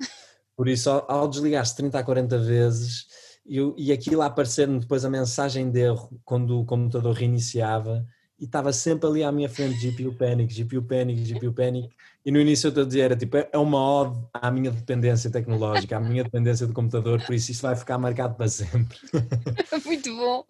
[0.55, 3.07] Por isso, ao, ao desligar-se 30 a 40 vezes
[3.47, 8.07] eu, e aquilo a aparecer-me depois a mensagem de erro quando o computador reiniciava
[8.39, 11.95] e estava sempre ali à minha frente GPU Panic, GPU Panic, GPU Panic
[12.25, 16.01] e no início eu dizia era tipo, é uma ode à minha dependência tecnológica, à
[16.01, 18.99] minha dependência do computador, por isso isso vai ficar marcado para sempre.
[19.85, 20.45] Muito bom.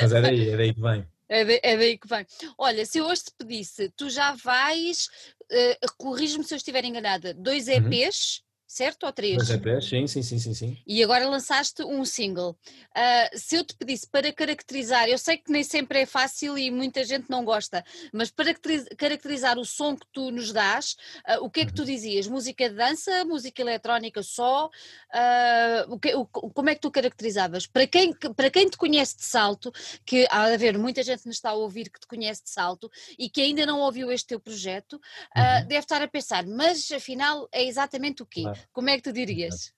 [0.00, 1.06] Mas é daí, é daí que vem.
[1.28, 2.24] É, de, é daí que vem.
[2.56, 5.08] Olha, se eu hoje te pedisse, tu já vais,
[5.50, 9.06] uh, corrige-me se eu estiver enganada, dois EPs, uhum certo?
[9.06, 9.36] Ou três?
[9.36, 10.78] Dois EPs, sim, sim, sim, sim, sim.
[10.86, 12.50] E agora lançaste um single.
[12.90, 16.70] Uh, se eu te pedisse para caracterizar, eu sei que nem sempre é fácil e
[16.70, 18.54] muita gente não gosta, mas para
[18.96, 20.96] caracterizar o som que tu nos dás,
[21.28, 21.86] uh, o que é que tu uhum.
[21.86, 22.26] dizias?
[22.26, 24.66] Música de dança, música eletrónica só?
[24.66, 27.66] Uh, o que, o, como é que tu caracterizavas?
[27.66, 29.72] Para quem, para quem te conhece de salto,
[30.04, 32.90] que há a ver, muita gente nos está a ouvir que te conhece de salto
[33.18, 35.66] e que ainda não ouviu este teu projeto, uhum.
[35.68, 38.42] deve estar a pensar, mas afinal é exatamente o quê?
[38.42, 38.55] Claro.
[38.72, 39.72] Como é que tu dirias?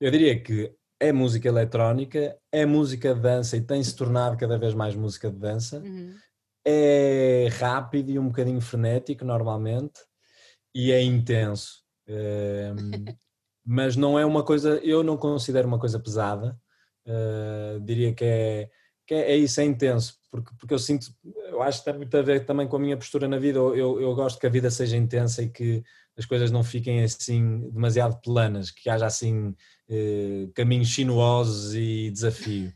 [0.00, 4.74] Eu diria que é música eletrónica, é música de dança e tem-se tornado cada vez
[4.74, 5.78] mais música de dança.
[5.80, 6.14] Uhum.
[6.64, 10.00] É rápido e um bocadinho frenético normalmente
[10.74, 11.84] e é intenso.
[12.08, 12.76] Um,
[13.64, 16.58] mas não é uma coisa, eu não considero uma coisa pesada.
[17.06, 18.70] Uh, diria que é,
[19.06, 21.06] que é, é, isso, é intenso, porque, porque eu sinto,
[21.48, 23.58] eu acho que tem muito a ver também com a minha postura na vida.
[23.58, 25.82] Eu, eu, gosto que a vida seja intensa e que
[26.16, 29.54] as coisas não fiquem assim demasiado planas, que haja assim
[29.88, 32.72] eh, caminhos sinuosos e desafio.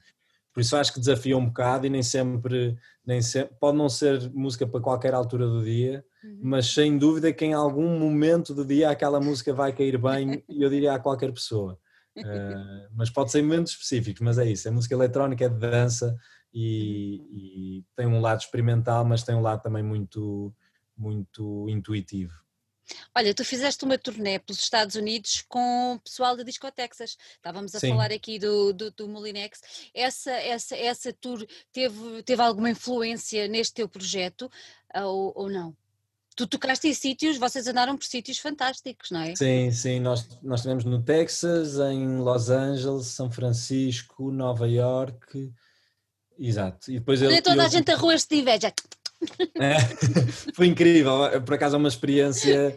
[0.52, 4.30] Por isso acho que desafia um bocado e nem sempre, nem sempre pode não ser
[4.32, 6.38] música para qualquer altura do dia, uhum.
[6.42, 10.62] mas sem dúvida que em algum momento do dia aquela música vai cair bem, e
[10.62, 11.78] eu diria a qualquer pessoa.
[12.16, 15.58] Uh, mas pode ser em momentos específicos, mas é isso, é música eletrónica, é de
[15.58, 16.16] dança
[16.52, 20.54] e, e tem um lado experimental, mas tem um lado também muito,
[20.96, 22.32] muito intuitivo.
[23.14, 27.16] Olha, tu fizeste uma turnê pelos Estados Unidos com o pessoal da Disco Texas.
[27.34, 27.90] Estávamos a Sim.
[27.90, 29.60] falar aqui do, do, do Molinex.
[29.94, 34.50] Essa, essa, essa tour teve, teve alguma influência neste teu projeto
[34.94, 35.76] ou, ou não?
[36.40, 39.36] Tu tocaste em sítios, vocês andaram por sítios fantásticos, não é?
[39.36, 45.52] Sim, sim, nós, nós estivemos no Texas, em Los Angeles, São Francisco, Nova York,
[46.38, 46.90] exato.
[46.90, 48.72] E depois Olha, toda eu, a gente a roer-se de inveja.
[49.60, 49.78] É,
[50.54, 51.12] foi incrível,
[51.44, 52.74] por acaso é uma experiência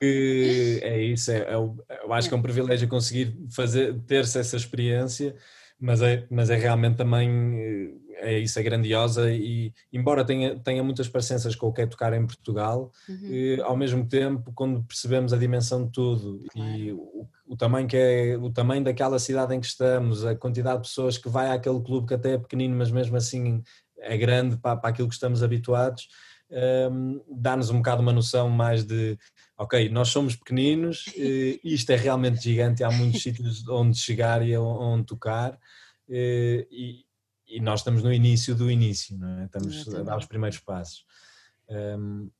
[0.00, 4.56] que é isso, é, é, eu acho que é um privilégio conseguir fazer, ter-se essa
[4.56, 5.36] experiência,
[5.78, 11.08] mas é, mas é realmente também, é isso, é grandiosa e embora tenha, tenha muitas
[11.08, 13.28] parecenças com o que é tocar em Portugal, uhum.
[13.30, 16.70] e, ao mesmo tempo quando percebemos a dimensão de tudo claro.
[16.70, 20.82] e o, o, tamanho que é, o tamanho daquela cidade em que estamos, a quantidade
[20.82, 23.62] de pessoas que vai àquele clube que até é pequenino, mas mesmo assim
[23.98, 26.08] é grande para, para aquilo que estamos habituados,
[26.90, 29.18] um, dá-nos um bocado uma noção mais de,
[29.56, 31.06] ok, nós somos pequeninos,
[31.64, 35.58] isto é realmente gigante, há muitos sítios onde chegar e onde tocar,
[36.08, 37.04] e,
[37.48, 39.44] e, nós estamos no início do início, não é?
[39.46, 41.04] estamos a dar os primeiros passos.
[41.68, 42.30] Um,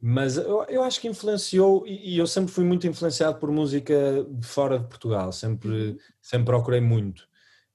[0.00, 4.24] mas eu, eu, acho que influenciou, e, e eu sempre fui muito influenciado por música
[4.28, 5.98] de fora de Portugal, sempre, uhum.
[6.22, 7.28] sempre procurei muito.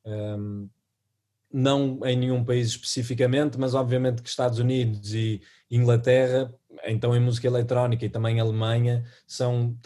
[0.06, 0.70] Um,
[1.54, 5.40] não em nenhum país especificamente, mas obviamente que Estados Unidos e
[5.70, 6.52] Inglaterra,
[6.86, 9.78] então em música eletrónica e também Alemanha, são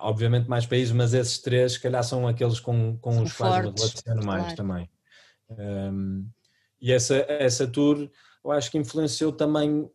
[0.00, 3.72] obviamente mais países, mas esses três, se calhar, são aqueles com, com os quais eu
[3.72, 4.56] relaciono mais claro.
[4.56, 4.90] também.
[5.50, 6.28] Um,
[6.80, 8.08] e essa, essa tour,
[8.44, 9.90] eu acho que influenciou também,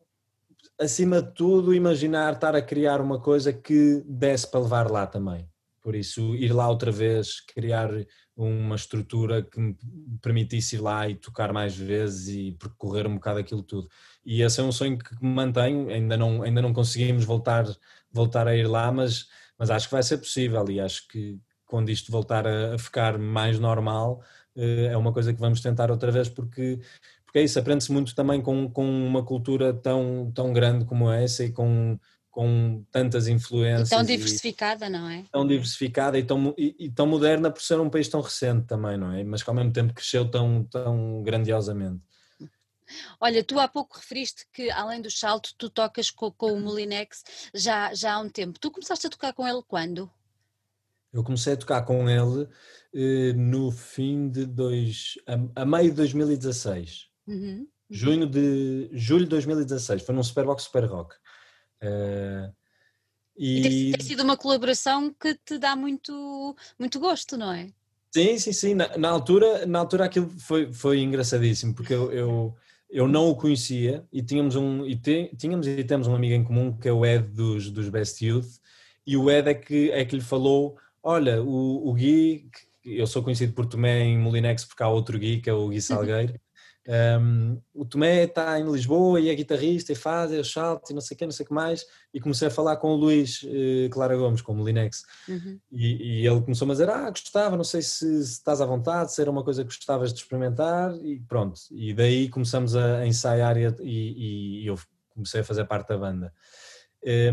[0.77, 5.47] acima de tudo, imaginar estar a criar uma coisa que desse para levar lá também.
[5.81, 7.89] Por isso, ir lá outra vez, criar
[8.35, 9.75] uma estrutura que me
[10.21, 13.87] permitisse ir lá e tocar mais vezes e percorrer um bocado aquilo tudo.
[14.25, 17.65] E esse é um sonho que me mantenho, ainda não, ainda não conseguimos voltar,
[18.11, 21.89] voltar a ir lá, mas, mas acho que vai ser possível e acho que quando
[21.89, 24.21] isto voltar a, a ficar mais normal,
[24.55, 26.79] eh, é uma coisa que vamos tentar outra vez porque
[27.33, 31.43] porque é isso, aprende-se muito também com, com uma cultura tão, tão grande como essa
[31.43, 31.99] e com,
[32.33, 33.89] com tantas influências.
[33.89, 35.23] E tão diversificada, e, não é?
[35.31, 38.97] Tão diversificada e tão, e, e, tão moderna por ser um país tão recente também,
[38.97, 39.23] não é?
[39.23, 42.01] Mas que ao mesmo tempo cresceu tão, tão grandiosamente.
[43.21, 47.23] Olha, tu há pouco referiste que além do salto tu tocas com, com o Molinex
[47.53, 48.59] já, já há um tempo.
[48.59, 50.09] Tu começaste a tocar com ele quando?
[51.13, 52.49] Eu comecei a tocar com ele
[52.95, 57.09] eh, no fim de dois, a, a meio de 2016.
[57.27, 57.67] Uhum, uhum.
[57.91, 61.15] Junho de, julho de 2016, foi num Superbox Super Rock.
[61.83, 62.53] Uh,
[63.37, 67.69] e, e tem, tem, sido uma colaboração que te dá muito, muito gosto, não é?
[68.13, 68.75] Sim, sim, sim.
[68.75, 72.55] Na, na altura, na altura aquilo foi, foi engraçadíssimo, porque eu, eu
[72.93, 76.43] eu não o conhecia e tínhamos um e te, tínhamos e temos um amigo em
[76.43, 78.59] comum que é o Ed dos, dos Best Youth
[79.05, 82.47] e o Ed é que, é que lhe falou olha, o, o Gui,
[82.85, 85.81] eu sou conhecido por Tomé em Molinex porque há outro Gui que é o Gui
[85.81, 86.39] Salgueiro
[86.85, 90.93] um, o Tomé está em Lisboa e é guitarrista e faz, é o salto e
[90.93, 91.85] não sei o que, não sei o que mais.
[92.13, 95.03] E comecei a falar com o Luís uh, Clara Gomes, com o Linex.
[95.27, 95.59] Uhum.
[95.71, 99.13] E, e, ele começou a dizer: Ah, gostava, não sei se, se, estás à vontade,
[99.13, 100.93] se era uma coisa que gostavas de experimentar.
[100.97, 101.59] E pronto.
[101.71, 104.77] E daí começamos a ensaiar e, e, e eu
[105.09, 106.33] comecei a fazer parte da banda.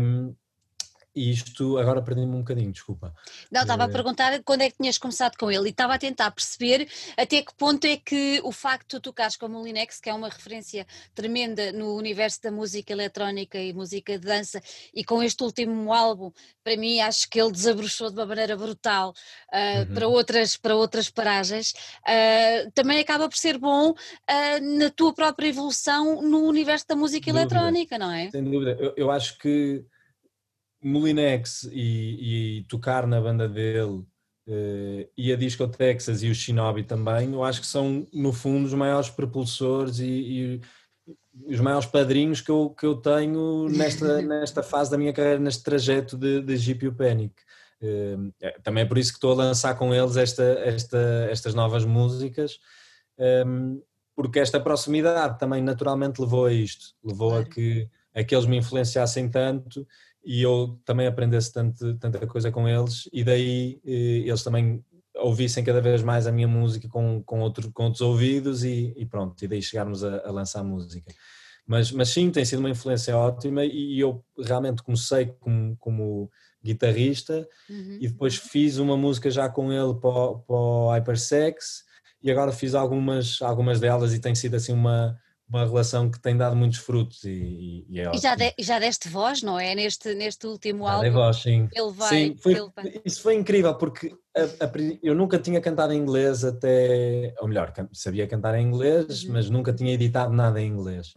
[0.01, 0.33] Um,
[1.13, 3.13] e isto, agora perdi-me um bocadinho, desculpa.
[3.51, 5.97] Não, estava a eh, perguntar quando é que tinhas começado com ele e estava a
[5.97, 9.99] tentar perceber até que ponto é que o facto de tu tocares como o Linex,
[9.99, 14.61] que é uma referência tremenda no universo da música eletrónica e música de dança,
[14.93, 16.31] e com este último álbum,
[16.63, 19.93] para mim acho que ele desabrochou de uma maneira brutal uh, uhum.
[19.93, 21.73] para, outras, para outras paragens,
[22.07, 27.29] uh, também acaba por ser bom uh, na tua própria evolução no universo da música
[27.29, 28.29] eletrónica, não é?
[28.29, 29.83] Sem dúvida, eu, eu acho que
[30.83, 34.03] Molinex e, e, tocar na banda dele
[34.47, 38.65] uh, e a Disco Texas e o Shinobi também, eu acho que são no fundo
[38.65, 40.61] os maiores propulsores e, e
[41.45, 45.63] os maiores padrinhos que eu, que eu tenho nesta, nesta fase da minha carreira, neste
[45.63, 47.33] trajeto de, de GPU Panic.
[47.81, 48.31] Uh,
[48.63, 52.59] também é por isso que estou a lançar com eles esta, esta, estas novas músicas,
[53.17, 53.79] ehm,
[54.15, 58.57] porque esta proximidade também naturalmente levou a isto, levou a que, a que eles me
[58.57, 59.87] influenciassem tanto
[60.23, 64.83] e eu também aprendesse tanto, tanta coisa com eles e daí eh, eles também
[65.15, 69.05] ouvissem cada vez mais a minha música com, com, outro, com outros ouvidos e, e
[69.05, 71.13] pronto, e daí chegarmos a, a, lançar música.
[71.65, 76.31] Mas, mas sim, tem sido uma influência ótima e eu realmente comecei como, como
[76.63, 77.97] guitarrista uhum.
[77.99, 81.83] e depois fiz uma música já com ele para, o, para o Hypersex
[82.21, 85.17] e agora fiz algumas, algumas delas e tem sido assim uma,
[85.51, 89.09] uma relação que tem dado muños frutos e, e é E já, de, já deste
[89.09, 89.75] voz, não é?
[89.75, 91.11] Neste, neste último já álbum.
[91.11, 91.67] voz, sim.
[91.73, 92.09] Ele vai.
[92.09, 93.01] Sim, foi, ele vai.
[93.03, 94.71] Isso foi incrível porque a, a,
[95.03, 97.33] eu nunca tinha cantado em inglês até.
[97.39, 99.33] Ou melhor, sabia cantar em inglês, uhum.
[99.33, 101.13] mas nunca tinha editado nada em inglês.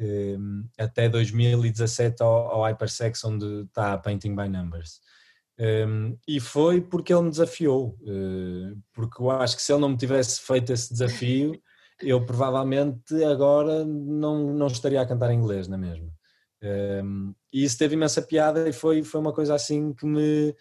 [0.00, 5.00] Um, até 2017 ao, ao Hypersex, onde está a Painting by Numbers.
[5.58, 9.88] Um, e foi porque ele me desafiou, uh, porque eu acho que se ele não
[9.90, 11.58] me tivesse feito esse desafio,
[12.00, 16.12] eu provavelmente agora não, não estaria a cantar em inglês, não é mesmo?
[16.62, 20.54] Um, e isso teve imensa piada e foi, foi uma coisa assim que me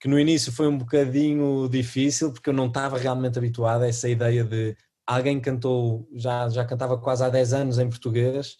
[0.00, 4.08] que no início foi um bocadinho difícil porque eu não estava realmente habituado a essa
[4.08, 8.56] ideia de alguém cantou, já, já cantava quase há 10 anos em português,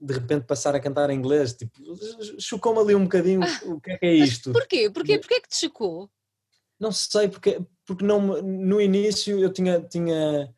[0.00, 1.72] de repente passar a cantar em inglês, tipo,
[2.40, 4.52] chocou-me ali um bocadinho o que é que é isto.
[4.52, 4.90] Porquê?
[4.90, 5.18] Porquê?
[5.18, 6.10] Porquê que te chocou?
[6.78, 10.52] Não sei, porque, porque não, no início eu tinha, tinha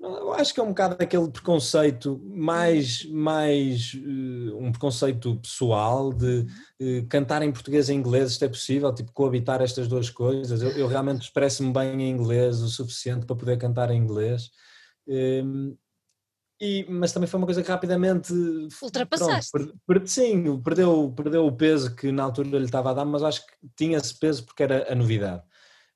[0.00, 6.46] eu acho que é um bocado aquele preconceito mais, mais uh, um preconceito pessoal de
[6.80, 10.62] uh, cantar em português e inglês, isto é possível, tipo coabitar estas duas coisas.
[10.62, 14.50] Eu, eu realmente expresso-me bem em inglês o suficiente para poder cantar em inglês.
[15.06, 15.76] Um,
[16.60, 18.32] e, mas também foi uma coisa que rapidamente
[18.82, 19.50] ultrapassaste.
[19.50, 23.04] Pronto, per, per, sim, perdeu, perdeu o peso que na altura lhe estava a dar,
[23.04, 25.42] mas acho que tinha esse peso porque era a novidade.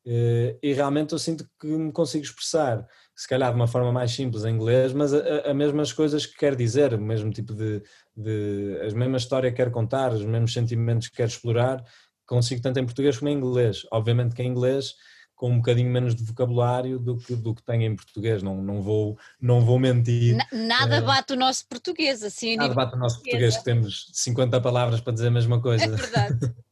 [0.05, 4.11] Uh, e realmente eu sinto que me consigo expressar se calhar de uma forma mais
[4.13, 7.83] simples em inglês, mas a, a mesmas coisas que quer dizer, o mesmo tipo de,
[8.17, 11.85] de a mesma história que quer contar, os mesmos sentimentos que quer explorar,
[12.27, 13.83] consigo tanto em português como em inglês.
[13.91, 14.95] Obviamente que em inglês
[15.43, 18.81] com um bocadinho menos de vocabulário do que, do que tenho em português, não, não,
[18.81, 20.37] vou, não vou mentir.
[20.53, 22.55] Nada bate o nosso português, assim.
[22.55, 25.85] Nada bate o nosso português, que temos 50 palavras para dizer a mesma coisa.
[25.85, 26.55] É verdade.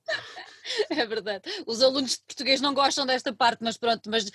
[0.91, 1.43] É verdade.
[1.67, 4.31] Os alunos de português não gostam desta parte, mas pronto, mas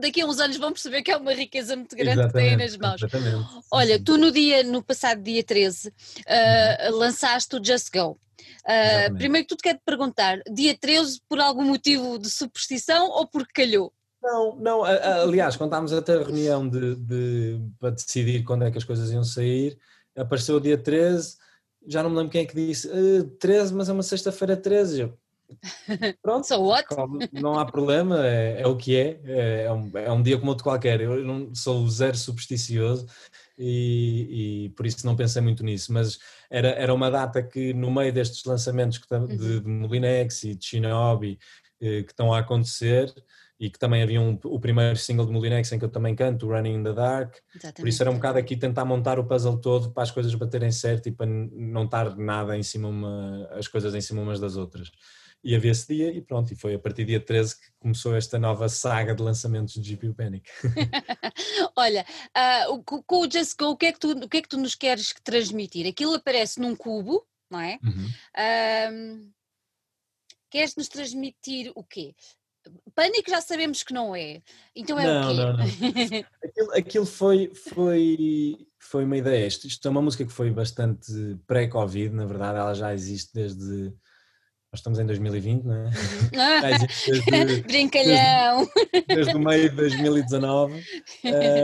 [0.00, 2.56] daqui a uns anos vão perceber que é uma riqueza muito grande exatamente, que têm
[2.56, 3.02] nas mãos.
[3.02, 3.46] Exatamente.
[3.70, 5.92] Olha, tu no dia, no passado dia 13, uh,
[6.90, 6.98] uhum.
[6.98, 8.18] lançaste o Just Go.
[8.62, 13.26] Uh, primeiro que tudo quero te perguntar, dia 13 por algum motivo de superstição ou
[13.26, 13.92] porque calhou?
[14.22, 18.70] Não, não, aliás, quando estávamos a ter a reunião de, de, para decidir quando é
[18.70, 19.76] que as coisas iam sair,
[20.16, 21.36] apareceu o dia 13,
[21.86, 25.00] já não me lembro quem é que disse, uh, 13, mas é uma sexta-feira 13,
[25.00, 25.18] eu,
[26.22, 26.86] Pronto, so what?
[27.32, 30.50] não há problema, é, é o que é, é, é, um, é um dia como
[30.50, 31.00] outro qualquer.
[31.00, 33.06] Eu não sou zero supersticioso
[33.58, 36.18] e, e, por isso não pensei muito nisso, mas
[36.50, 39.60] era, era uma data que no meio destes lançamentos que, de, uhum.
[39.60, 41.38] de Molinex e de Shinobi
[41.80, 43.12] eh, que estão a acontecer
[43.58, 46.48] e que também havia um, o primeiro single de Molinex em que eu também canto,
[46.48, 47.80] Running in the Dark, Exatamente.
[47.80, 50.72] por isso era um bocado aqui tentar montar o puzzle todo para as coisas baterem
[50.72, 54.56] certo e para não estar nada em cima uma, as coisas em cima umas das
[54.56, 54.90] outras.
[55.44, 58.14] E havia esse dia e pronto, e foi a partir do dia 13 que começou
[58.14, 60.48] esta nova saga de lançamentos de GPU Panic.
[61.76, 62.06] Olha,
[62.68, 64.56] uh, com o Just Go, o que, é que tu, o que é que tu
[64.56, 65.86] nos queres transmitir?
[65.86, 67.78] Aquilo aparece num cubo, não é?
[67.82, 68.06] Uhum.
[68.36, 69.32] Uh,
[70.48, 72.14] queres nos transmitir o quê?
[72.94, 74.40] Pânico já sabemos que não é.
[74.76, 75.42] Então é não, o quê?
[75.42, 75.64] Não, não.
[76.44, 79.46] aquilo, aquilo foi, foi, foi uma ideia.
[79.46, 81.12] Isto, isto é uma música que foi bastante
[81.46, 83.92] pré-Covid, na verdade, ela já existe desde.
[84.72, 85.90] Nós estamos em 2020, não é?
[86.74, 88.66] Existe desde, Brincalhão!
[88.92, 90.84] Desde, desde o meio de 2019.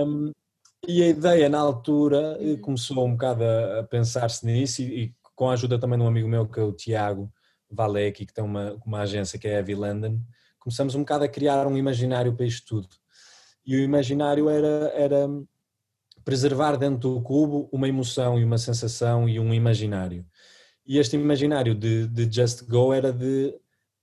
[0.06, 0.32] Um,
[0.86, 2.60] e a ideia, na altura, eh, uhum.
[2.60, 6.08] começou um bocado a, a pensar-se nisso e, e, com a ajuda também de um
[6.08, 7.32] amigo meu, que é o Tiago
[7.70, 10.20] Valecki, que tem uma, uma agência que é a Heavy London
[10.68, 12.88] começamos um bocado a criar um imaginário para isto tudo.
[13.64, 15.26] E o imaginário era, era
[16.22, 20.26] preservar dentro do cubo uma emoção e uma sensação e um imaginário.
[20.88, 23.54] E este imaginário de, de Just Go era de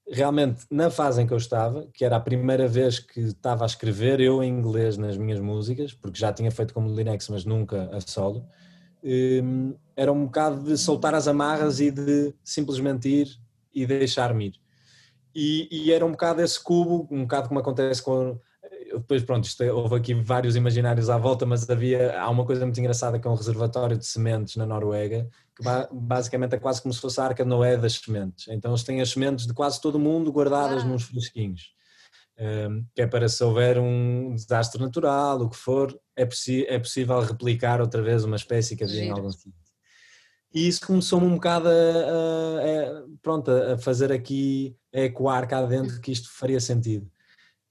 [0.07, 3.65] realmente na fase em que eu estava, que era a primeira vez que estava a
[3.65, 7.89] escrever eu em inglês nas minhas músicas, porque já tinha feito como Linux, mas nunca
[7.91, 8.45] a solo,
[9.03, 13.27] hum, era um bocado de soltar as amarras e de simplesmente ir
[13.73, 14.53] e deixar-me ir.
[15.33, 18.39] E, e, era um bocado esse cubo, um bocado como acontece com.
[18.97, 22.19] Depois, pronto, isto, é, houve aqui vários imaginários à volta, mas havia.
[22.19, 26.55] Há uma coisa muito engraçada que é um reservatório de sementes na Noruega, que basicamente
[26.55, 28.47] é quase como se fosse a arca de Noé das sementes.
[28.47, 30.85] Então, eles têm as sementes de quase todo o mundo guardadas ah.
[30.85, 31.73] nos fresquinhos.
[32.37, 36.27] Um, que é para se houver um desastre natural, o que for, é,
[36.67, 39.53] é possível replicar outra vez uma espécie que havia em algum sítio.
[40.53, 45.61] E isso começou-me um bocado a, a, a, pronto, a fazer aqui, a ecoar cá
[45.63, 47.11] dentro que isto faria sentido.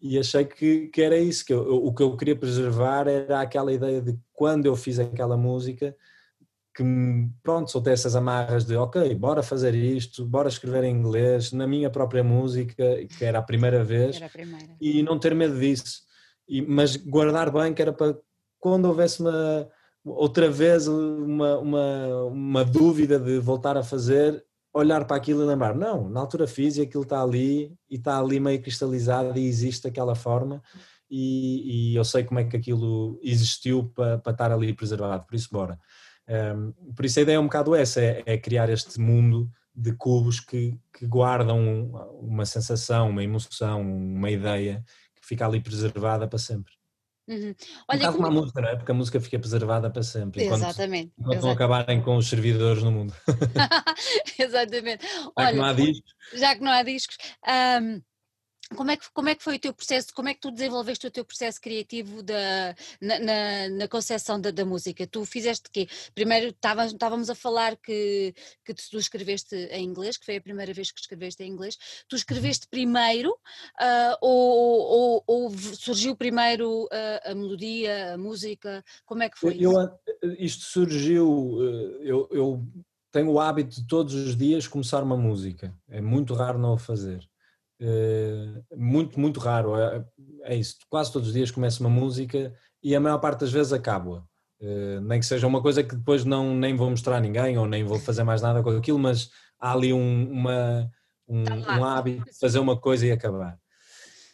[0.06, 3.72] E achei que, que era isso, que eu, o que eu queria preservar era aquela
[3.72, 5.96] ideia de quando eu fiz aquela música,
[6.76, 6.84] que
[7.42, 11.88] pronto, soltei essas amarras de ok, bora fazer isto, bora escrever em inglês, na minha
[11.88, 12.84] própria música,
[13.16, 14.76] que era a primeira vez, a primeira.
[14.78, 16.02] e não ter medo disso,
[16.46, 18.14] e, mas guardar bem que era para
[18.60, 19.70] quando houvesse uma
[20.04, 24.44] outra vez uma, uma, uma dúvida de voltar a fazer,
[24.74, 28.18] olhar para aquilo e lembrar, não, na altura fiz e aquilo está ali e está
[28.18, 30.60] ali meio cristalizado e existe daquela forma
[31.10, 35.34] e, e, eu sei como é que aquilo existiu para, para estar ali preservado, por
[35.36, 35.78] isso bora.
[36.28, 39.92] Um, por isso a ideia é um bocado essa, é, é criar este mundo de
[39.92, 46.38] cubos que, que guardam uma sensação, uma emoção, uma ideia que fica ali preservada para
[46.38, 46.72] sempre.
[47.26, 47.54] Uhum.
[47.88, 48.18] Olha, como...
[48.18, 48.76] uma música, não é?
[48.76, 50.44] Porque a música fica preservada para sempre.
[50.44, 51.12] Enquanto, Exatamente.
[51.18, 53.14] Enquanto não acabarem com os servidores no mundo.
[54.38, 55.06] Exatamente.
[55.06, 56.14] Já Olha, que não há discos.
[56.34, 57.16] Já que não há discos.
[57.46, 58.02] Um,
[58.74, 61.06] como é, que, como é que foi o teu processo, como é que tu desenvolveste
[61.06, 65.06] o teu processo criativo da, na, na, na concepção da, da, música?
[65.06, 65.88] Tu fizeste o quê?
[66.14, 68.34] Primeiro estávamos a falar que,
[68.64, 71.76] que tu escreveste em inglês, que foi a primeira vez que escreveste em inglês.
[72.08, 78.84] Tu escreveste primeiro uh, ou, ou, ou, surgiu primeiro a, a, melodia, a música?
[79.04, 79.72] Como é que foi eu,
[80.38, 82.66] Isto surgiu, eh, eu, eu
[83.10, 86.78] tenho o hábito de todos os dias começar uma música, é muito raro não o
[86.78, 87.28] fazer.
[87.80, 89.76] Eh, muito, muito raro.
[89.76, 90.04] É,
[90.42, 93.72] é, isso, quase todos os dias começo uma música e a maior parte das vezes
[93.72, 94.24] acabo-a.
[94.60, 97.66] Uh, nem que seja uma coisa que depois não, nem vou mostrar a ninguém ou
[97.66, 100.90] nem vou fazer mais nada com aquilo, mas há ali um, uma,
[101.28, 103.58] um, um hábito de fazer uma coisa e acabar.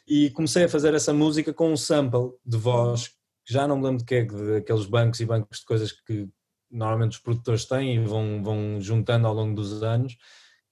[0.06, 3.08] E comecei a fazer essa música com um sample de voz,
[3.44, 6.28] que já não me lembro de que é, daqueles bancos e bancos de coisas que
[6.70, 10.16] normalmente os produtores têm e vão, vão juntando ao longo dos anos,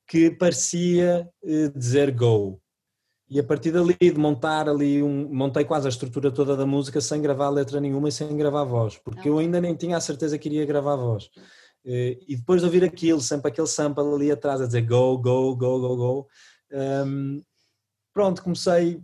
[0.09, 2.59] que parecia eh, dizer go.
[3.31, 6.99] E a partir dali, de montar ali, um, montei quase a estrutura toda da música
[6.99, 10.39] sem gravar letra nenhuma e sem gravar voz, porque eu ainda nem tinha a certeza
[10.39, 11.29] que iria gravar voz.
[11.85, 15.55] Eh, e depois de ouvir aquilo, sempre aquele sample ali atrás a dizer go, go,
[15.55, 16.29] go, go, go,
[16.73, 17.43] um,
[18.15, 18.99] pronto, comecei,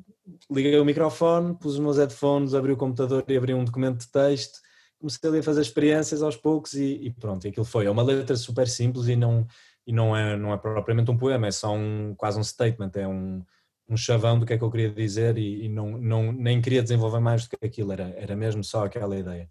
[0.50, 4.10] liguei o microfone, pus os meus headphones, abri o computador e abri um documento de
[4.10, 4.58] texto,
[4.98, 7.84] comecei ali a fazer experiências aos poucos e, e pronto, e aquilo foi.
[7.84, 9.46] É uma letra super simples e não
[9.86, 13.06] e não é, não é propriamente um poema, é só um, quase um statement, é
[13.06, 13.44] um,
[13.88, 16.82] um chavão do que é que eu queria dizer e, e não, não, nem queria
[16.82, 19.48] desenvolver mais do que aquilo, era, era mesmo só aquela ideia.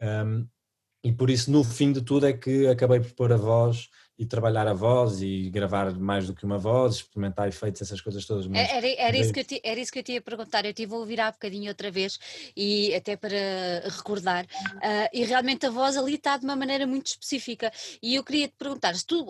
[0.00, 0.46] Um,
[1.04, 3.88] e por isso, no fim de tudo, é que acabei por pôr a voz
[4.18, 8.24] e trabalhar a voz e gravar mais do que uma voz, experimentar efeitos, essas coisas
[8.26, 8.46] todas.
[8.46, 10.74] Mas era, era, isso que eu te, era isso que eu te ia perguntar, eu
[10.74, 12.18] tive a ouvir há bocadinho outra vez
[12.56, 13.30] e até para
[13.88, 18.22] recordar, uh, e realmente a voz ali está de uma maneira muito específica e eu
[18.22, 19.26] queria te perguntar, se tu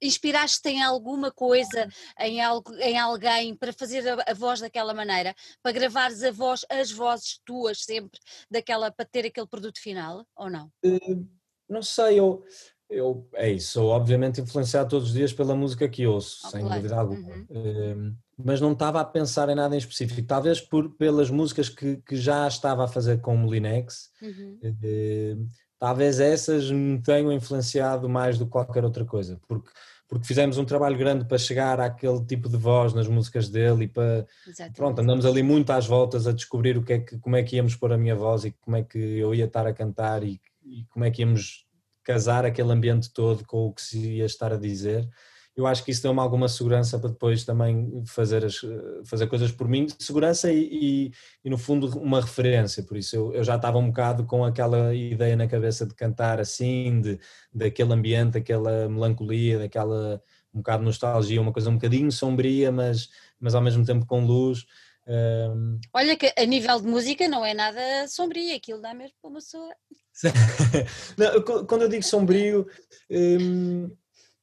[0.00, 5.34] inspiraste em alguma coisa, em, algo, em alguém para fazer a, a, voz daquela maneira,
[5.62, 8.18] para gravares a voz, as vozes tuas sempre,
[8.50, 10.70] daquela, para ter aquele produto final, ou não?
[10.84, 11.26] Uh,
[11.68, 12.44] não sei, eu
[12.92, 16.60] eu, é isso, sou obviamente influenciado todos os dias pela música que ouço, oh, sem
[16.60, 16.76] claro.
[16.76, 17.28] dúvida alguma.
[17.28, 17.46] Uhum.
[17.50, 18.12] Ehm,
[18.44, 22.16] mas não estava a pensar em nada em específico, talvez por, pelas músicas que, que
[22.16, 24.58] já estava a fazer com o Linex, uhum.
[24.62, 29.70] Ehm, talvez essas me tenham influenciado mais do que qualquer outra coisa, porque,
[30.06, 33.88] porque fizemos um trabalho grande para chegar àquele tipo de voz nas músicas dele e
[33.88, 34.76] para, Exatamente.
[34.76, 37.56] pronto, andamos ali muito às voltas a descobrir o que é que, como é que
[37.56, 40.40] íamos pôr a minha voz e como é que eu ia estar a cantar e,
[40.64, 41.66] e como é que íamos
[42.04, 45.08] casar aquele ambiente todo com o que se ia estar a dizer.
[45.54, 48.58] Eu acho que isso deu-me alguma segurança para depois também fazer, as,
[49.04, 51.12] fazer coisas por mim, segurança e, e,
[51.44, 54.94] e no fundo uma referência, por isso eu, eu, já estava um bocado com aquela
[54.94, 57.20] ideia na cabeça de cantar assim, de,
[57.52, 60.22] daquele ambiente, daquela melancolia, daquela
[60.54, 64.64] um bocado nostalgia, uma coisa um bocadinho sombria, mas, mas ao mesmo tempo com luz.
[65.92, 69.38] Olha que a nível de música não é nada sombrio, aquilo dá mesmo para uma
[69.38, 69.74] pessoa
[71.16, 72.66] não, quando eu digo sombrio,
[73.10, 73.90] hum,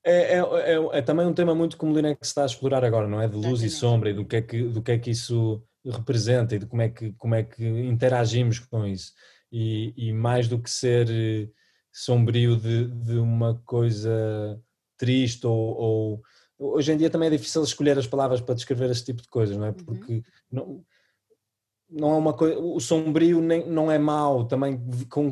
[0.04, 3.08] é, é, é, é, também um tema muito como o Linux está a explorar agora,
[3.08, 3.28] não é?
[3.28, 6.56] De luz e sombra e do que é que, do que, é que isso representa
[6.56, 9.14] e de como é que, como é que interagimos com isso.
[9.52, 11.50] E, e mais do que ser eh,
[11.92, 14.62] sombrio de, de uma coisa
[14.98, 16.22] triste ou,
[16.58, 19.28] ou, hoje em dia também é difícil escolher as palavras para descrever esse tipo de
[19.30, 19.70] coisas, não é?
[19.70, 19.76] Uhum.
[19.76, 20.24] Porque uhum.
[20.52, 20.86] não,
[21.90, 24.80] não é uma coisa, o sombrio nem, não é mau, também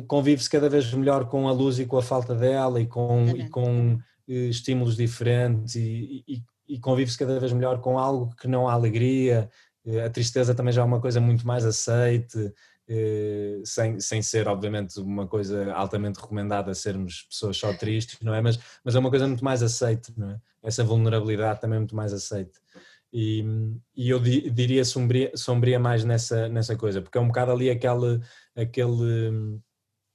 [0.06, 3.48] convive-se cada vez melhor com a luz e com a falta dela e com, e
[3.48, 3.98] com
[4.28, 8.72] eh, estímulos diferentes e, e, e convive-se cada vez melhor com algo que não há
[8.72, 9.48] alegria,
[9.86, 12.52] eh, a tristeza também já é uma coisa muito mais aceite,
[12.88, 18.40] eh, sem, sem ser obviamente uma coisa altamente recomendada sermos pessoas só tristes, não é?
[18.40, 20.40] Mas, mas é uma coisa muito mais aceite, não é?
[20.62, 22.58] Essa vulnerabilidade também é muito mais aceite.
[23.12, 23.42] E,
[23.96, 28.20] e eu diria sombria, sombria mais nessa, nessa coisa, porque é um bocado ali aquele,
[28.54, 29.60] aquele,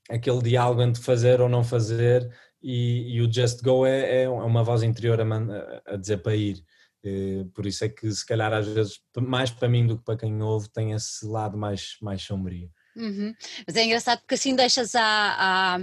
[0.10, 2.32] aquele diálogo entre fazer ou não fazer,
[2.62, 6.64] e, e o Just Go é, é uma voz interior a, a dizer para ir.
[7.04, 10.18] Eh, por isso é que, se calhar, às vezes, mais para mim do que para
[10.18, 12.72] quem ouve, tem esse lado mais, mais sombrio.
[12.96, 13.34] Uhum.
[13.68, 15.80] Mas é engraçado porque assim deixas a, a,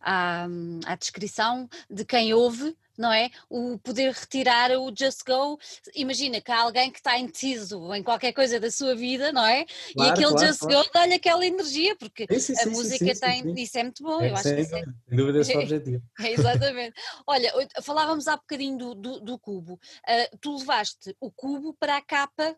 [0.00, 0.48] a,
[0.86, 3.30] a descrição de quem ouve não é?
[3.48, 5.58] O poder retirar o just go.
[5.94, 9.64] Imagina que há alguém que está indeciso em qualquer coisa da sua vida, não é?
[9.64, 10.84] Claro, e aquele claro, just claro.
[10.84, 13.62] go dá-lhe aquela energia, porque sim, sim, a música sim, tem.
[13.62, 14.84] Isso é muito bom, é, eu acho que isso é.
[14.84, 16.02] Sem dúvida, esse é o objetivo.
[16.20, 16.94] É, exatamente.
[17.26, 19.74] Olha, falávamos há bocadinho do, do, do cubo.
[19.74, 22.56] Uh, tu levaste o cubo para a capa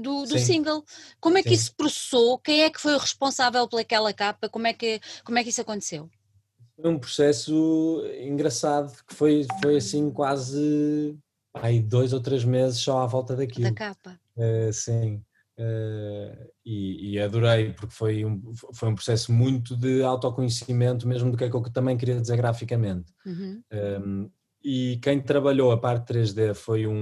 [0.00, 0.84] do, do single.
[1.20, 1.54] Como é que Sim.
[1.54, 2.38] isso processou?
[2.38, 4.48] Quem é que foi o responsável pelaquela capa?
[4.48, 6.08] Como é que, como é que isso aconteceu?
[6.80, 11.16] Foi um processo engraçado, que foi, foi assim quase
[11.54, 13.68] aí dois ou três meses só à volta daquilo.
[13.68, 14.18] Da capa.
[14.36, 15.22] Uh, sim.
[15.58, 18.40] Uh, e, e, adorei, porque foi um,
[18.72, 22.36] foi um processo muito de autoconhecimento, mesmo do que é que eu também queria dizer
[22.36, 23.12] graficamente.
[23.26, 23.62] Uhum.
[23.70, 24.30] Um,
[24.62, 26.92] e quem trabalhou a parte 3D foi um,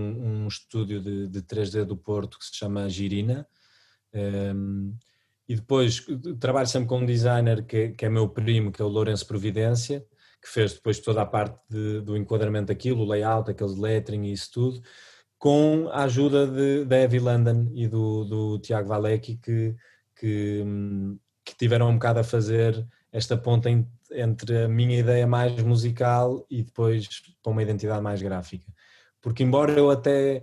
[0.44, 3.46] um estúdio de, de, 3D do Porto que se chama Girina.
[4.12, 4.96] Um,
[5.48, 6.04] e depois
[6.38, 10.04] trabalho sempre com um designer que, que, é meu primo, que é o Lourenço Providência,
[10.42, 14.32] que fez depois toda a parte de, do enquadramento daquilo, o layout, aqueles lettering e
[14.32, 14.82] isso tudo,
[15.38, 19.74] com a ajuda de, da Evie London e do, do Tiago Valecki, que,
[20.16, 20.64] que,
[21.44, 23.70] que, tiveram um bocado a fazer esta ponta
[24.10, 27.08] entre a minha ideia mais musical e depois
[27.42, 28.66] para uma identidade mais gráfica.
[29.20, 30.42] Porque embora eu até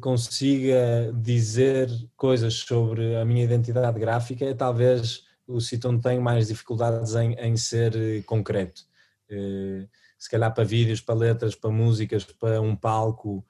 [0.00, 6.48] consiga dizer coisas sobre a minha identidade gráfica, é talvez o sítio onde tenho mais
[6.48, 8.82] dificuldades em, em ser eh, concreto.
[9.28, 9.86] Eh,
[10.18, 13.44] se calhar para vídeos, para letras, para músicas, para um palco,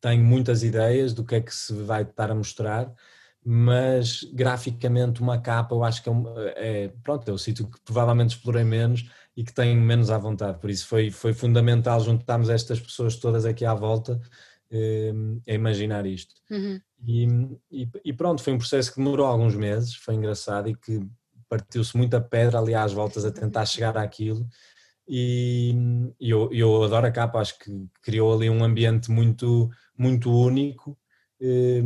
[0.00, 2.92] tenho muitas ideias do que é que se vai estar a mostrar,
[3.44, 8.36] mas graficamente uma capa eu acho que é, é pronto, é o sítio que provavelmente
[8.36, 10.58] explorei menos e que tenho menos à vontade.
[10.60, 14.20] Por isso foi, foi fundamental juntarmos estas pessoas todas aqui à volta
[14.70, 15.12] eh,
[15.48, 16.34] a imaginar isto.
[16.50, 16.80] Uhum.
[17.04, 17.26] E,
[17.70, 21.00] e, e, pronto, foi um processo que demorou alguns meses, foi engraçado e que
[21.48, 24.46] partiu-se muita pedra ali às voltas a tentar chegar àquilo.
[25.08, 25.74] E,
[26.20, 29.68] e eu, eu adoro a capa, acho que criou ali um ambiente muito,
[29.98, 30.96] muito único.
[31.40, 31.82] Eh,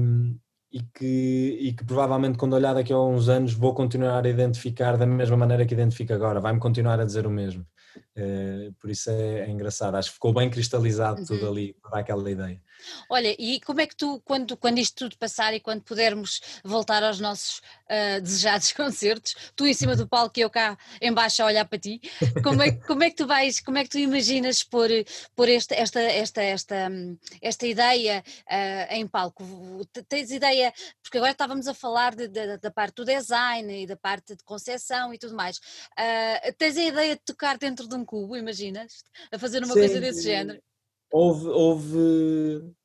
[0.77, 4.99] e que, e que provavelmente quando olhar daqui a uns anos vou continuar a identificar
[4.99, 7.67] da mesma maneira que identifico agora, vai-me continuar a dizer o mesmo.
[8.15, 11.27] Uh, por isso é, é, engraçado, acho que ficou bem cristalizado uhum.
[11.27, 12.61] tudo ali, toda aquela ideia.
[13.09, 17.03] Olha, e como é que tu, quando, quando isto tudo passar e quando pudermos voltar
[17.03, 21.47] aos nossos uh, desejados concertos, tu em cima do palco e eu cá embaixo a
[21.47, 22.01] olhar para ti,
[22.43, 24.89] como é, como é que tu vais, como é que tu imaginas pôr,
[25.35, 26.91] pôr esta, esta, esta, esta,
[27.41, 29.45] esta ideia uh, em palco?
[30.09, 30.73] Tens ideia,
[31.03, 34.45] porque agora estávamos a falar de, de, da parte do design e da parte de
[34.45, 39.05] concepção e tudo mais, uh, tens a ideia de tocar dentro de um cubo, imaginas?
[39.31, 39.81] A fazer uma Sim.
[39.81, 40.63] coisa desse género?
[41.11, 42.77] Houve, houve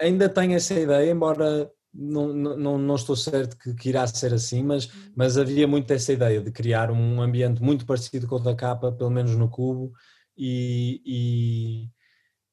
[0.00, 4.62] ainda tenho essa ideia, embora não, não, não estou certo que, que, irá ser assim,
[4.62, 5.12] mas, uhum.
[5.14, 8.92] mas havia muito essa ideia de criar um ambiente muito parecido com o da capa,
[8.92, 9.92] pelo menos no cubo,
[10.36, 11.90] e, e,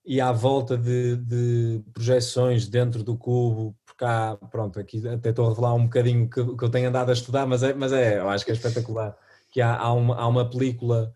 [0.06, 5.46] e à volta de, de, projeções dentro do cubo, porque há, pronto, aqui até estou
[5.46, 8.20] a revelar um bocadinho que, que eu tenho andado a estudar, mas é, mas é,
[8.20, 9.18] eu acho que é espetacular,
[9.52, 11.14] que há, há, uma, há uma película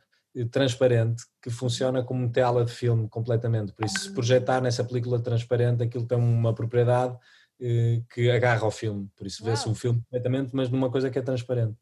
[0.52, 3.72] transparente que funciona como tela de filme completamente.
[3.74, 7.18] Por isso, se projetar nessa película transparente, aquilo tem uma propriedade
[7.62, 9.10] eh, que agarra ao filme.
[9.16, 11.78] Por isso, vê-se um filme completamente, mas numa coisa que é transparente.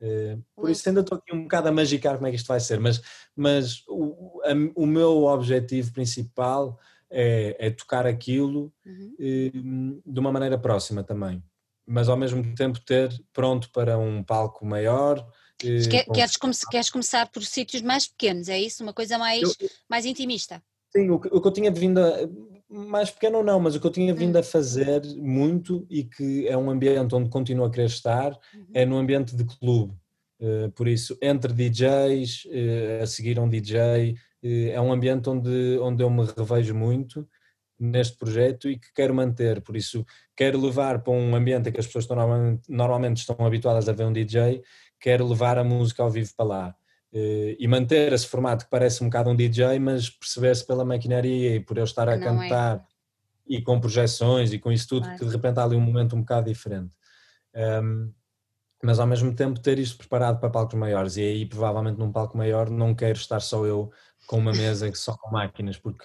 [0.00, 2.60] Eh, por isso, ainda estou aqui um bocado a magicar como é que isto vai
[2.60, 3.02] ser, mas,
[3.34, 6.78] mas o, a, o meu objetivo principal
[7.10, 9.14] é, é tocar aquilo uhum.
[9.18, 9.50] eh,
[10.06, 11.42] de uma maneira próxima também,
[11.86, 15.26] mas ao mesmo tempo ter pronto para um palco maior
[15.58, 18.82] Quer, queres, come queres começar por sítios mais pequenos, é isso?
[18.82, 20.62] Uma coisa mais, eu, mais intimista?
[20.94, 22.28] Sim, o que, o que eu tinha vindo a,
[22.68, 24.40] mais pequeno ou não, mas o que eu tinha vindo hum.
[24.40, 28.66] a fazer muito e que é um ambiente onde continuo a querer estar uhum.
[28.74, 29.94] é no ambiente de clube.
[30.38, 35.78] Uh, por isso, entre DJs, uh, a seguir um DJ, eh, é um ambiente onde,
[35.80, 37.26] onde eu me revejo muito
[37.78, 39.60] neste projeto e que quero manter.
[39.60, 40.04] Por isso,
[40.36, 44.04] quero levar para um ambiente em que as pessoas normalmente, normalmente estão habituadas a ver
[44.04, 44.62] um DJ
[45.00, 46.76] quer levar a música ao vivo para lá.
[47.12, 51.56] Eh, e manter esse formato que parece um bocado um DJ, mas perceber-se pela maquinaria
[51.56, 52.18] e por eu estar a é.
[52.18, 52.80] cantar é.
[53.46, 55.18] e com projeções e com isso tudo, claro.
[55.18, 56.92] que de repente há ali um momento um bocado diferente.
[57.54, 58.12] Um,
[58.82, 62.36] mas ao mesmo tempo ter isto preparado para palcos maiores e aí provavelmente num palco
[62.36, 63.90] maior não quero estar só eu
[64.26, 66.04] com uma mesa só com máquinas, porque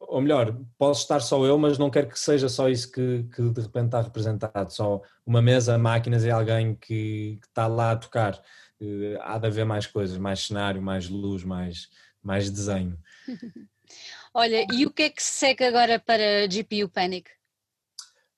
[0.00, 3.42] ou melhor, posso estar só eu, mas não quero que seja só isso que, que
[3.50, 7.96] de repente está representado, só uma mesa, máquinas e alguém que, que está lá a
[7.96, 8.42] tocar.
[8.80, 11.88] Eh, há de haver mais coisas, mais cenário, mais luz, mais,
[12.22, 12.98] mais desenho.
[14.34, 17.30] Olha, e o que é que segue agora para GPU Panic?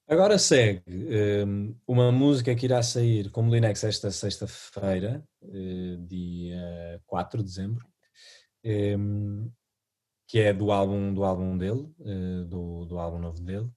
[0.09, 7.39] Agora segue ehm, uma música que irá sair com Linux esta sexta-feira, uh, dia 4
[7.39, 7.87] de dezembro.
[10.31, 13.68] Que é do álbum, do álbum dele, eh, do, do álbum novo dele.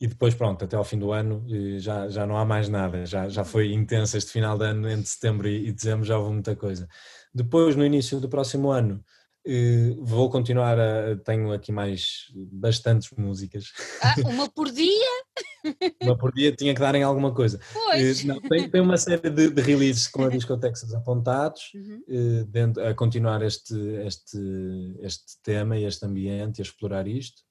[0.00, 3.04] E depois, pronto, até ao fim do ano eh, já, já não há mais nada,
[3.04, 6.54] já, já foi intenso este final de ano, entre setembro e dezembro já houve muita
[6.56, 6.88] coisa.
[7.34, 9.04] Depois, no início do próximo ano,
[10.00, 11.16] vou continuar a.
[11.16, 13.72] Tenho aqui mais bastantes músicas.
[14.02, 15.10] Ah, uma por dia?
[16.02, 17.60] uma por dia tinha que dar em alguma coisa.
[17.72, 18.24] Pois.
[18.24, 22.02] Não, tem, tem uma série de, de releases com a Discotexas apontados uhum.
[22.08, 23.74] Eh, dentro, a continuar este,
[24.04, 24.38] este,
[25.00, 27.42] este tema e este ambiente, a explorar isto.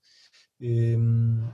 [0.59, 1.47] E, ehm,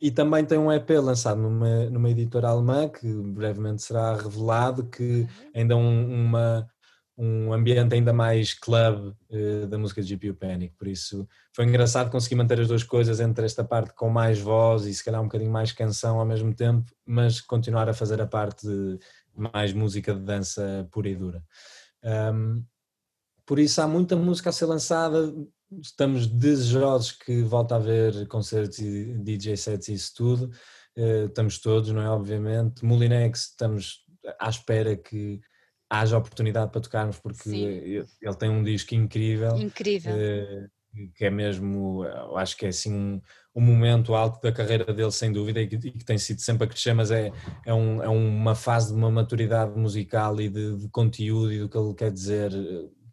[0.00, 5.02] e também tem um EP lançado numa, numa editora alemã que brevemente será revelado, que
[5.02, 5.50] uhum.
[5.54, 6.66] ainda um, uma
[7.22, 12.10] um ambiente ainda mais club uh, da música de GPU Panic, por isso foi engraçado
[12.10, 15.24] conseguir manter as duas coisas entre esta parte com mais voz e se calhar um
[15.24, 18.66] bocadinho mais canção ao mesmo tempo, mas continuar a fazer a parte
[19.36, 21.44] mais música de dança pura e dura.
[22.02, 22.64] Um,
[23.44, 25.30] por isso há muita música a ser lançada,
[25.78, 30.50] estamos desejosos que volte a haver concertos e DJ sets e isso tudo,
[30.96, 32.08] uh, estamos todos, não é?
[32.08, 32.82] Obviamente.
[32.82, 34.06] Molinex, estamos
[34.38, 35.38] à espera que
[35.90, 39.56] haja oportunidade para tocarmos, porque ele, ele, tem um disco incrível.
[39.56, 40.14] Incrível.
[40.16, 40.68] Eh,
[41.14, 43.20] que é mesmo, eu acho que é assim um,
[43.54, 46.64] um momento alto da carreira dele, sem dúvida, e que, e que, tem sido sempre
[46.64, 47.32] a crescer, mas é,
[47.66, 51.68] é, um, é uma fase de uma maturidade musical e de, de, conteúdo e do
[51.68, 52.52] que ele quer dizer,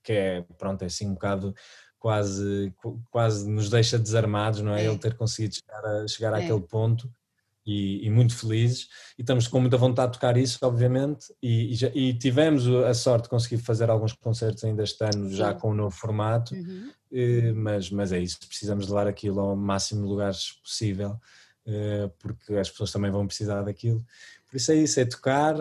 [0.03, 1.53] que é, pronto, é assim um bocado
[1.99, 2.73] quase,
[3.11, 4.83] quase nos deixa desarmados, não é?
[4.83, 4.87] é.
[4.87, 6.43] Ele ter conseguido chegar, a, chegar é.
[6.43, 7.09] àquele ponto
[7.67, 8.87] e, e, muito felizes
[9.17, 12.93] e estamos com muita vontade de tocar isso, obviamente, e, e, já, e tivemos a
[12.93, 15.35] sorte de conseguir fazer alguns concertos ainda este ano, Sim.
[15.35, 16.89] já com o um novo formato, uhum.
[17.11, 21.17] Eh, mas, mas é isso, precisamos levar aquilo ao máximo de lugares possível,
[21.65, 24.05] eh, porque as pessoas também vão precisar daquilo.
[24.49, 25.55] Por isso é isso, é tocar.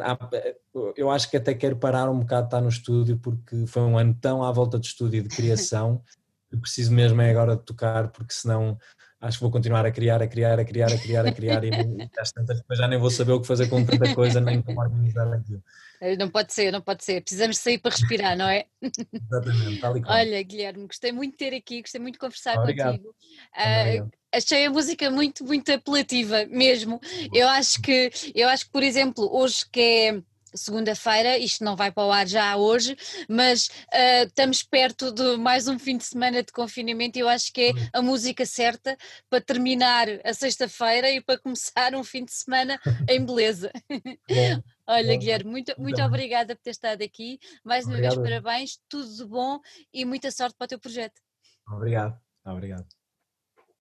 [0.96, 3.98] Eu acho que até quero parar um bocado de estar no estúdio, porque foi um
[3.98, 6.02] ano tão à volta de estúdio e de criação,
[6.50, 8.78] que preciso mesmo é agora de tocar, porque senão
[9.26, 11.70] acho que vou continuar a criar, a criar, a criar, a criar, a criar e
[12.18, 14.80] às tantas depois já nem vou saber o que fazer com tanta coisa, nem como
[14.80, 15.62] organizar aquilo.
[16.00, 17.22] Eh, não pode ser, não pode ser.
[17.22, 18.66] Precisamos sair para respirar, não é?
[19.12, 20.16] Exatamente, tal e qual.
[20.16, 22.98] Olha, Guilherme, gostei muito de ter aqui, gostei muito de conversar Obrigado.
[22.98, 23.14] contigo.
[23.56, 27.00] Uh, achei a música muito, muito apelativa mesmo.
[27.32, 30.22] Eu acho que, eu acho que, por exemplo, hoje que é
[30.56, 32.96] segunda-feira, isto não vai para o ar já hoje,
[33.28, 37.52] mas uh, estamos perto de mais um fim de semana de confinamento e eu acho
[37.52, 38.96] que é a música certa
[39.28, 43.70] para terminar a sexta-feira e para começar um fim de semana em beleza.
[43.90, 47.38] Bom, Olha, bom, Guilherme, muito, muito obrigada por ter estado aqui.
[47.64, 48.22] Mais uma Obrigado.
[48.22, 49.60] vez, parabéns, tudo de bom
[49.92, 51.20] e muita sorte para o teu projeto.
[51.68, 52.18] Obrigado.
[52.44, 52.86] Obrigado.